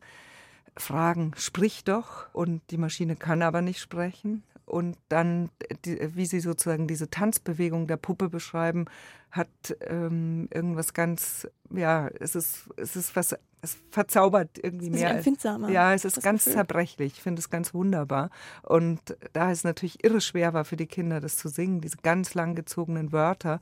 fragen, 0.75 1.33
sprich 1.37 1.83
doch, 1.83 2.33
und 2.33 2.61
die 2.71 2.77
Maschine 2.77 3.15
kann 3.15 3.41
aber 3.43 3.61
nicht 3.61 3.79
sprechen 3.79 4.43
und 4.69 4.97
dann, 5.09 5.49
die, 5.85 6.15
wie 6.15 6.25
Sie 6.25 6.39
sozusagen 6.39 6.87
diese 6.87 7.09
Tanzbewegung 7.09 7.87
der 7.87 7.97
Puppe 7.97 8.29
beschreiben, 8.29 8.85
hat 9.31 9.49
ähm, 9.81 10.47
irgendwas 10.53 10.93
ganz, 10.93 11.47
ja, 11.69 12.07
es 12.19 12.35
ist, 12.35 12.69
es 12.77 12.95
ist 12.95 13.15
was, 13.15 13.35
es 13.61 13.77
verzaubert 13.91 14.57
irgendwie 14.61 14.89
mehr. 14.89 15.11
Empfindsamer. 15.11 15.69
Ja, 15.69 15.93
es 15.93 16.05
ist 16.05 16.21
ganz 16.23 16.45
Gefühl. 16.45 16.53
zerbrechlich. 16.53 17.13
Ich 17.13 17.21
finde 17.21 17.39
es 17.39 17.49
ganz 17.49 17.73
wunderbar. 17.73 18.29
Und 18.63 19.17
da 19.33 19.51
es 19.51 19.63
natürlich 19.63 20.03
irre 20.03 20.21
schwer 20.21 20.53
war 20.53 20.65
für 20.65 20.77
die 20.77 20.87
Kinder, 20.87 21.19
das 21.19 21.37
zu 21.37 21.49
singen, 21.49 21.81
diese 21.81 21.97
ganz 21.97 22.33
langgezogenen 22.33 23.11
Wörter, 23.11 23.59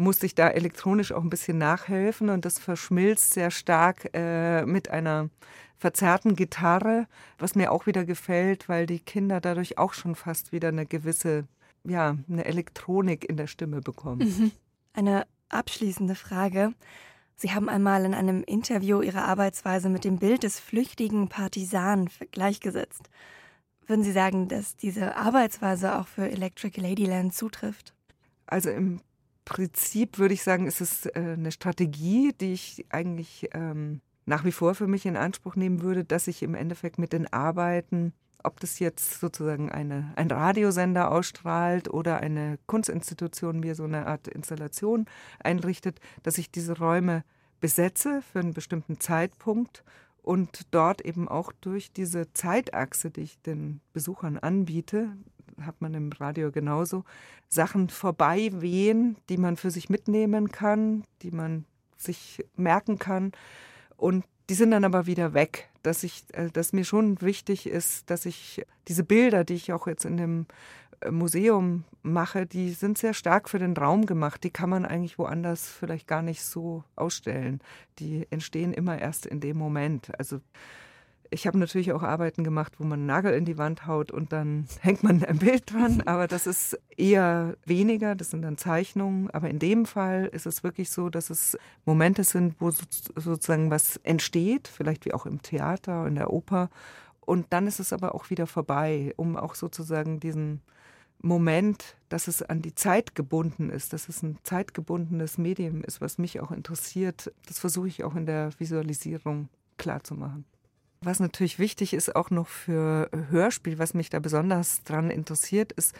musste 0.00 0.26
ich 0.26 0.34
da 0.34 0.48
elektronisch 0.48 1.12
auch 1.12 1.22
ein 1.22 1.30
bisschen 1.30 1.58
nachhelfen 1.58 2.30
und 2.30 2.44
das 2.44 2.58
verschmilzt 2.58 3.34
sehr 3.34 3.50
stark 3.50 4.10
äh, 4.14 4.64
mit 4.64 4.90
einer 4.90 5.30
verzerrten 5.76 6.36
Gitarre, 6.36 7.06
was 7.38 7.54
mir 7.54 7.72
auch 7.72 7.86
wieder 7.86 8.04
gefällt, 8.04 8.68
weil 8.68 8.86
die 8.86 8.98
Kinder 8.98 9.40
dadurch 9.40 9.78
auch 9.78 9.94
schon 9.94 10.14
fast 10.14 10.52
wieder 10.52 10.68
eine 10.68 10.86
gewisse, 10.86 11.44
ja, 11.84 12.16
eine 12.28 12.44
Elektronik 12.44 13.28
in 13.28 13.36
der 13.36 13.46
Stimme 13.46 13.80
bekommen. 13.80 14.28
Mhm. 14.28 14.50
Eine 14.92 15.26
abschließende 15.48 16.14
Frage. 16.14 16.74
Sie 17.36 17.52
haben 17.52 17.70
einmal 17.70 18.04
in 18.04 18.12
einem 18.12 18.42
Interview 18.42 19.00
Ihre 19.00 19.22
Arbeitsweise 19.22 19.88
mit 19.88 20.04
dem 20.04 20.18
Bild 20.18 20.42
des 20.42 20.60
flüchtigen 20.60 21.28
Partisanen 21.28 22.10
gleichgesetzt. 22.32 23.08
Würden 23.86 24.04
Sie 24.04 24.12
sagen, 24.12 24.48
dass 24.48 24.76
diese 24.76 25.16
Arbeitsweise 25.16 25.98
auch 25.98 26.06
für 26.06 26.30
Electric 26.30 26.78
Ladyland 26.78 27.34
zutrifft? 27.34 27.94
Also 28.46 28.68
im 28.68 29.00
Prinzip 29.44 30.18
würde 30.18 30.34
ich 30.34 30.42
sagen, 30.42 30.66
ist 30.66 30.80
es 30.80 31.06
äh, 31.06 31.12
eine 31.14 31.52
Strategie, 31.52 32.32
die 32.40 32.52
ich 32.52 32.86
eigentlich 32.90 33.48
ähm, 33.52 34.00
nach 34.26 34.44
wie 34.44 34.52
vor 34.52 34.74
für 34.74 34.86
mich 34.86 35.06
in 35.06 35.16
Anspruch 35.16 35.56
nehmen 35.56 35.82
würde, 35.82 36.04
dass 36.04 36.28
ich 36.28 36.42
im 36.42 36.54
Endeffekt 36.54 36.98
mit 36.98 37.12
den 37.12 37.32
Arbeiten, 37.32 38.12
ob 38.42 38.60
das 38.60 38.78
jetzt 38.78 39.20
sozusagen 39.20 39.70
eine, 39.70 40.12
ein 40.16 40.30
Radiosender 40.30 41.10
ausstrahlt 41.10 41.88
oder 41.88 42.18
eine 42.18 42.58
Kunstinstitution 42.66 43.60
mir 43.60 43.74
so 43.74 43.84
eine 43.84 44.06
Art 44.06 44.28
Installation 44.28 45.06
einrichtet, 45.40 46.00
dass 46.22 46.38
ich 46.38 46.50
diese 46.50 46.78
Räume 46.78 47.24
besetze 47.60 48.22
für 48.22 48.40
einen 48.40 48.54
bestimmten 48.54 49.00
Zeitpunkt 49.00 49.84
und 50.22 50.62
dort 50.70 51.00
eben 51.02 51.28
auch 51.28 51.52
durch 51.60 51.92
diese 51.92 52.32
Zeitachse, 52.32 53.10
die 53.10 53.22
ich 53.22 53.40
den 53.42 53.80
Besuchern 53.92 54.38
anbiete, 54.38 55.08
hat 55.66 55.80
man 55.80 55.94
im 55.94 56.10
Radio 56.12 56.50
genauso, 56.50 57.04
Sachen 57.48 57.88
vorbei 57.88 58.50
wehen, 58.54 59.16
die 59.28 59.36
man 59.36 59.56
für 59.56 59.70
sich 59.70 59.88
mitnehmen 59.88 60.50
kann, 60.50 61.04
die 61.22 61.30
man 61.30 61.64
sich 61.96 62.44
merken 62.56 62.98
kann 62.98 63.32
und 63.96 64.24
die 64.50 64.54
sind 64.54 64.72
dann 64.72 64.84
aber 64.84 65.06
wieder 65.06 65.32
weg. 65.32 65.68
Dass, 65.82 66.02
ich, 66.02 66.24
äh, 66.32 66.50
dass 66.50 66.72
mir 66.72 66.84
schon 66.84 67.20
wichtig 67.22 67.66
ist, 67.66 68.10
dass 68.10 68.26
ich 68.26 68.66
diese 68.88 69.04
Bilder, 69.04 69.44
die 69.44 69.54
ich 69.54 69.72
auch 69.72 69.86
jetzt 69.86 70.04
in 70.04 70.16
dem 70.16 70.46
äh, 71.00 71.10
Museum 71.10 71.84
mache, 72.02 72.46
die 72.46 72.70
sind 72.70 72.98
sehr 72.98 73.14
stark 73.14 73.48
für 73.48 73.58
den 73.58 73.76
Raum 73.76 74.06
gemacht. 74.06 74.42
Die 74.44 74.50
kann 74.50 74.68
man 74.68 74.84
eigentlich 74.84 75.18
woanders 75.18 75.68
vielleicht 75.68 76.06
gar 76.06 76.20
nicht 76.20 76.42
so 76.42 76.84
ausstellen. 76.96 77.60
Die 77.98 78.26
entstehen 78.30 78.74
immer 78.74 78.98
erst 78.98 79.24
in 79.24 79.40
dem 79.40 79.56
Moment. 79.56 80.10
Also 80.18 80.40
ich 81.30 81.46
habe 81.46 81.58
natürlich 81.58 81.92
auch 81.92 82.02
Arbeiten 82.02 82.42
gemacht, 82.42 82.74
wo 82.78 82.84
man 82.84 83.00
einen 83.00 83.06
Nagel 83.06 83.34
in 83.34 83.44
die 83.44 83.56
Wand 83.56 83.86
haut 83.86 84.10
und 84.10 84.32
dann 84.32 84.66
hängt 84.80 85.02
man 85.02 85.24
ein 85.24 85.38
Bild 85.38 85.72
dran, 85.72 86.02
aber 86.04 86.26
das 86.26 86.46
ist 86.46 86.78
eher 86.96 87.56
weniger, 87.64 88.14
das 88.14 88.30
sind 88.30 88.42
dann 88.42 88.58
Zeichnungen. 88.58 89.30
Aber 89.30 89.48
in 89.48 89.58
dem 89.58 89.86
Fall 89.86 90.26
ist 90.32 90.46
es 90.46 90.64
wirklich 90.64 90.90
so, 90.90 91.08
dass 91.08 91.30
es 91.30 91.56
Momente 91.84 92.24
sind, 92.24 92.56
wo 92.58 92.70
sozusagen 92.70 93.70
was 93.70 93.96
entsteht, 93.98 94.68
vielleicht 94.68 95.04
wie 95.04 95.14
auch 95.14 95.26
im 95.26 95.40
Theater, 95.40 96.06
in 96.06 96.16
der 96.16 96.32
Oper. 96.32 96.68
Und 97.20 97.46
dann 97.50 97.66
ist 97.66 97.78
es 97.78 97.92
aber 97.92 98.14
auch 98.14 98.30
wieder 98.30 98.46
vorbei, 98.46 99.12
um 99.16 99.36
auch 99.36 99.54
sozusagen 99.54 100.18
diesen 100.18 100.62
Moment, 101.22 101.96
dass 102.08 102.28
es 102.28 102.42
an 102.42 102.62
die 102.62 102.74
Zeit 102.74 103.14
gebunden 103.14 103.70
ist, 103.70 103.92
dass 103.92 104.08
es 104.08 104.22
ein 104.22 104.38
zeitgebundenes 104.42 105.38
Medium 105.38 105.84
ist, 105.84 106.00
was 106.00 106.18
mich 106.18 106.40
auch 106.40 106.50
interessiert, 106.50 107.32
das 107.46 107.58
versuche 107.58 107.88
ich 107.88 108.04
auch 108.04 108.16
in 108.16 108.26
der 108.26 108.50
Visualisierung 108.58 109.48
klarzumachen. 109.76 110.44
Was 111.02 111.18
natürlich 111.18 111.58
wichtig 111.58 111.94
ist, 111.94 112.14
auch 112.14 112.28
noch 112.28 112.46
für 112.46 113.08
Hörspiel, 113.30 113.78
was 113.78 113.94
mich 113.94 114.10
da 114.10 114.18
besonders 114.18 114.84
dran 114.84 115.10
interessiert, 115.10 115.72
ist, 115.72 115.94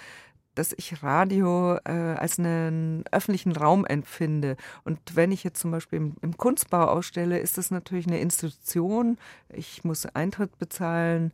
dass 0.54 0.74
ich 0.76 1.02
Radio 1.02 1.76
äh, 1.86 1.90
als 1.90 2.38
einen 2.38 3.04
öffentlichen 3.10 3.52
Raum 3.52 3.86
empfinde. 3.86 4.58
Und 4.84 4.98
wenn 5.14 5.32
ich 5.32 5.42
jetzt 5.42 5.60
zum 5.60 5.70
Beispiel 5.70 5.96
im, 5.98 6.16
im 6.20 6.36
Kunstbau 6.36 6.84
ausstelle, 6.84 7.38
ist 7.38 7.56
das 7.56 7.70
natürlich 7.70 8.06
eine 8.06 8.20
Institution. 8.20 9.16
Ich 9.48 9.84
muss 9.84 10.04
Eintritt 10.04 10.58
bezahlen, 10.58 11.32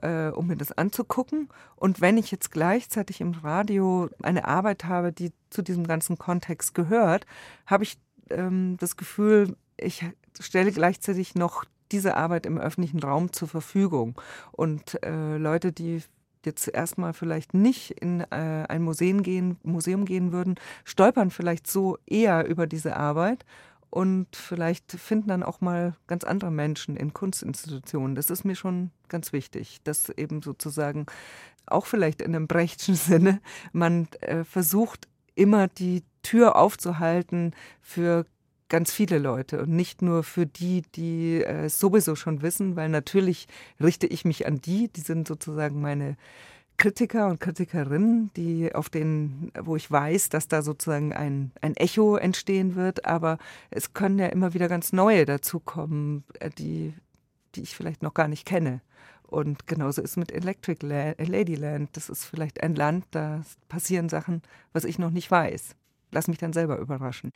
äh, 0.00 0.28
um 0.28 0.46
mir 0.46 0.56
das 0.56 0.70
anzugucken. 0.70 1.48
Und 1.74 2.00
wenn 2.00 2.18
ich 2.18 2.30
jetzt 2.30 2.52
gleichzeitig 2.52 3.20
im 3.20 3.32
Radio 3.32 4.10
eine 4.22 4.44
Arbeit 4.44 4.84
habe, 4.84 5.12
die 5.12 5.32
zu 5.50 5.62
diesem 5.62 5.88
ganzen 5.88 6.18
Kontext 6.18 6.72
gehört, 6.72 7.26
habe 7.66 7.82
ich 7.82 7.98
ähm, 8.30 8.76
das 8.78 8.96
Gefühl, 8.96 9.56
ich 9.76 10.04
stelle 10.38 10.70
gleichzeitig 10.70 11.34
noch 11.34 11.64
diese 11.92 12.16
Arbeit 12.16 12.46
im 12.46 12.58
öffentlichen 12.58 13.00
Raum 13.00 13.32
zur 13.32 13.48
Verfügung. 13.48 14.20
Und 14.52 15.02
äh, 15.04 15.36
Leute, 15.36 15.72
die 15.72 16.02
jetzt 16.44 16.68
erstmal 16.68 17.12
vielleicht 17.12 17.54
nicht 17.54 17.90
in 17.90 18.20
äh, 18.20 18.64
ein 18.68 18.82
Museum 18.82 19.22
gehen, 19.22 19.58
Museum 19.62 20.04
gehen 20.04 20.32
würden, 20.32 20.56
stolpern 20.84 21.30
vielleicht 21.30 21.66
so 21.66 21.98
eher 22.06 22.46
über 22.46 22.66
diese 22.66 22.96
Arbeit 22.96 23.44
und 23.90 24.36
vielleicht 24.36 24.92
finden 24.92 25.28
dann 25.28 25.42
auch 25.42 25.60
mal 25.60 25.94
ganz 26.06 26.24
andere 26.24 26.50
Menschen 26.50 26.96
in 26.96 27.14
Kunstinstitutionen. 27.14 28.14
Das 28.14 28.30
ist 28.30 28.44
mir 28.44 28.54
schon 28.54 28.90
ganz 29.08 29.32
wichtig, 29.32 29.80
dass 29.84 30.10
eben 30.10 30.42
sozusagen 30.42 31.06
auch 31.66 31.86
vielleicht 31.86 32.20
in 32.22 32.34
einem 32.34 32.48
Brechtschen 32.48 32.94
Sinne 32.96 33.40
man 33.72 34.08
äh, 34.20 34.44
versucht, 34.44 35.08
immer 35.34 35.68
die 35.68 36.02
Tür 36.22 36.56
aufzuhalten 36.56 37.54
für 37.80 38.26
ganz 38.68 38.92
viele 38.92 39.18
Leute 39.18 39.62
und 39.62 39.70
nicht 39.70 40.02
nur 40.02 40.22
für 40.22 40.46
die, 40.46 40.82
die 40.94 41.42
äh, 41.42 41.68
sowieso 41.68 42.14
schon 42.16 42.42
wissen, 42.42 42.76
weil 42.76 42.88
natürlich 42.88 43.48
richte 43.82 44.06
ich 44.06 44.24
mich 44.24 44.46
an 44.46 44.60
die, 44.60 44.88
die 44.88 45.00
sind 45.00 45.26
sozusagen 45.26 45.80
meine 45.80 46.16
Kritiker 46.76 47.26
und 47.26 47.40
Kritikerinnen, 47.40 48.30
die 48.36 48.72
auf 48.72 48.88
denen, 48.88 49.50
wo 49.60 49.74
ich 49.74 49.90
weiß, 49.90 50.28
dass 50.28 50.46
da 50.46 50.62
sozusagen 50.62 51.12
ein, 51.12 51.50
ein 51.60 51.76
Echo 51.76 52.16
entstehen 52.16 52.76
wird, 52.76 53.04
aber 53.04 53.38
es 53.70 53.94
können 53.94 54.18
ja 54.18 54.26
immer 54.26 54.54
wieder 54.54 54.68
ganz 54.68 54.92
neue 54.92 55.24
dazukommen, 55.24 56.24
äh, 56.38 56.50
die, 56.50 56.94
die 57.54 57.62
ich 57.62 57.74
vielleicht 57.74 58.02
noch 58.02 58.14
gar 58.14 58.28
nicht 58.28 58.46
kenne. 58.46 58.80
Und 59.26 59.66
genauso 59.66 60.00
ist 60.00 60.16
mit 60.16 60.32
Electric 60.32 60.86
Ladyland. 60.86 61.90
Das 61.92 62.08
ist 62.08 62.24
vielleicht 62.24 62.62
ein 62.62 62.74
Land, 62.74 63.04
da 63.10 63.42
passieren 63.68 64.08
Sachen, 64.08 64.40
was 64.72 64.84
ich 64.84 64.98
noch 64.98 65.10
nicht 65.10 65.30
weiß. 65.30 65.74
Lass 66.12 66.28
mich 66.28 66.38
dann 66.38 66.54
selber 66.54 66.78
überraschen. 66.78 67.30